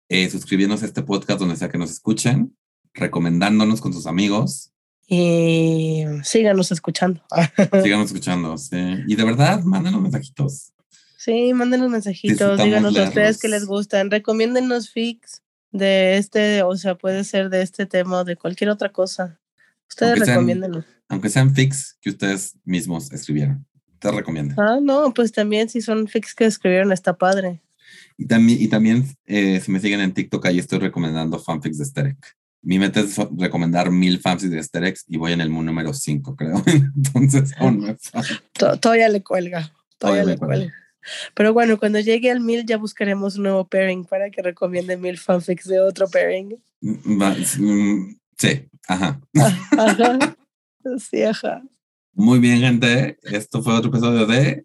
eh, 0.08 0.28
suscribiéndose 0.30 0.84
a 0.84 0.88
este 0.88 1.02
podcast 1.02 1.40
donde 1.40 1.56
sea 1.56 1.68
que 1.68 1.78
nos 1.78 1.90
escuchen, 1.90 2.56
recomendándonos 2.94 3.80
con 3.80 3.92
sus 3.92 4.06
amigos. 4.06 4.72
Y 5.06 6.04
síganos 6.22 6.72
escuchando. 6.72 7.22
síganos 7.82 8.06
escuchando, 8.06 8.58
sí. 8.58 8.76
Y 9.06 9.16
de 9.16 9.24
verdad, 9.24 9.62
mándenos 9.62 10.00
mensajitos. 10.00 10.72
Sí, 11.16 11.52
mándenos 11.52 11.90
mensajitos, 11.90 12.62
díganos 12.62 12.96
a 12.96 13.04
ustedes 13.04 13.38
que 13.38 13.48
les 13.48 13.66
gustan, 13.66 14.10
recomiéndennos 14.10 14.90
fix 14.90 15.42
de 15.72 16.16
este, 16.16 16.62
o 16.62 16.76
sea, 16.76 16.96
puede 16.96 17.24
ser 17.24 17.50
de 17.50 17.62
este 17.62 17.86
tema 17.86 18.20
o 18.20 18.24
de 18.24 18.36
cualquier 18.36 18.70
otra 18.70 18.92
cosa. 18.92 19.38
Ustedes 19.88 20.20
recomiéndenlos. 20.20 20.84
Aunque 21.08 21.28
sean 21.28 21.54
fix 21.54 21.98
que 22.00 22.10
ustedes 22.10 22.56
mismos 22.64 23.10
escribieron, 23.12 23.66
te 23.98 24.10
recomiendo. 24.10 24.54
Ah, 24.58 24.78
no, 24.80 25.12
pues 25.14 25.32
también 25.32 25.68
si 25.68 25.80
son 25.80 26.08
fix 26.08 26.34
que 26.34 26.44
escribieron 26.44 26.92
está 26.92 27.16
padre. 27.16 27.60
Y 28.16 28.26
también, 28.26 28.60
y 28.60 28.68
también 28.68 29.04
eh, 29.26 29.60
si 29.60 29.70
me 29.70 29.80
siguen 29.80 30.00
en 30.00 30.12
TikTok, 30.12 30.46
ahí 30.46 30.58
estoy 30.58 30.78
recomendando 30.78 31.38
fanfics 31.38 31.78
de 31.78 31.84
Sterek. 31.84 32.36
Mi 32.62 32.78
meta 32.78 33.00
es 33.00 33.16
recomendar 33.36 33.90
mil 33.90 34.18
fanfics 34.18 34.50
de 34.50 34.62
Sterek 34.62 34.98
y 35.06 35.16
voy 35.16 35.32
en 35.32 35.40
el 35.40 35.50
número 35.50 35.94
5, 35.94 36.34
creo. 36.36 36.62
Entonces, 36.96 37.54
aún 37.58 37.80
me 37.80 37.96
Todavía 38.80 39.08
le 39.08 39.22
cuelga. 39.22 39.72
Todavía, 39.98 40.24
le 40.24 40.36
cuelga. 40.36 40.72
Pero 41.34 41.52
bueno, 41.52 41.78
cuando 41.78 42.00
llegue 42.00 42.30
al 42.30 42.40
mil 42.40 42.66
ya 42.66 42.76
buscaremos 42.76 43.36
un 43.36 43.44
nuevo 43.44 43.66
pairing 43.66 44.04
para 44.04 44.30
que 44.30 44.42
recomiende 44.42 44.96
mil 44.96 45.16
fanfics 45.16 45.66
de 45.66 45.80
otro 45.80 46.08
pairing. 46.08 46.60
Mm, 46.80 47.22
mm, 47.58 48.18
sí, 48.36 48.68
ajá. 48.86 49.20
Ah, 49.38 49.58
ajá. 49.78 50.36
Sí, 50.98 51.22
ajá. 51.22 51.62
Muy 52.18 52.40
bien, 52.40 52.58
gente. 52.58 53.16
Esto 53.22 53.62
fue 53.62 53.74
otro 53.74 53.90
episodio 53.90 54.26
de 54.26 54.64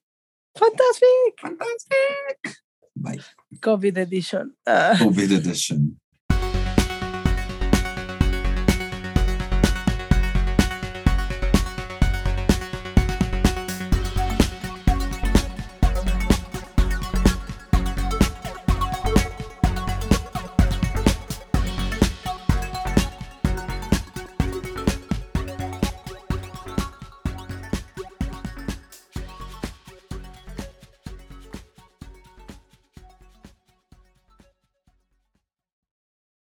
Fantastic. 0.56 1.40
Fantastic. 1.40 2.64
Bye. 2.96 3.22
COVID 3.62 3.96
edition. 4.00 4.58
Uh. 4.66 4.98
COVID 4.98 5.32
edition. 5.34 6.00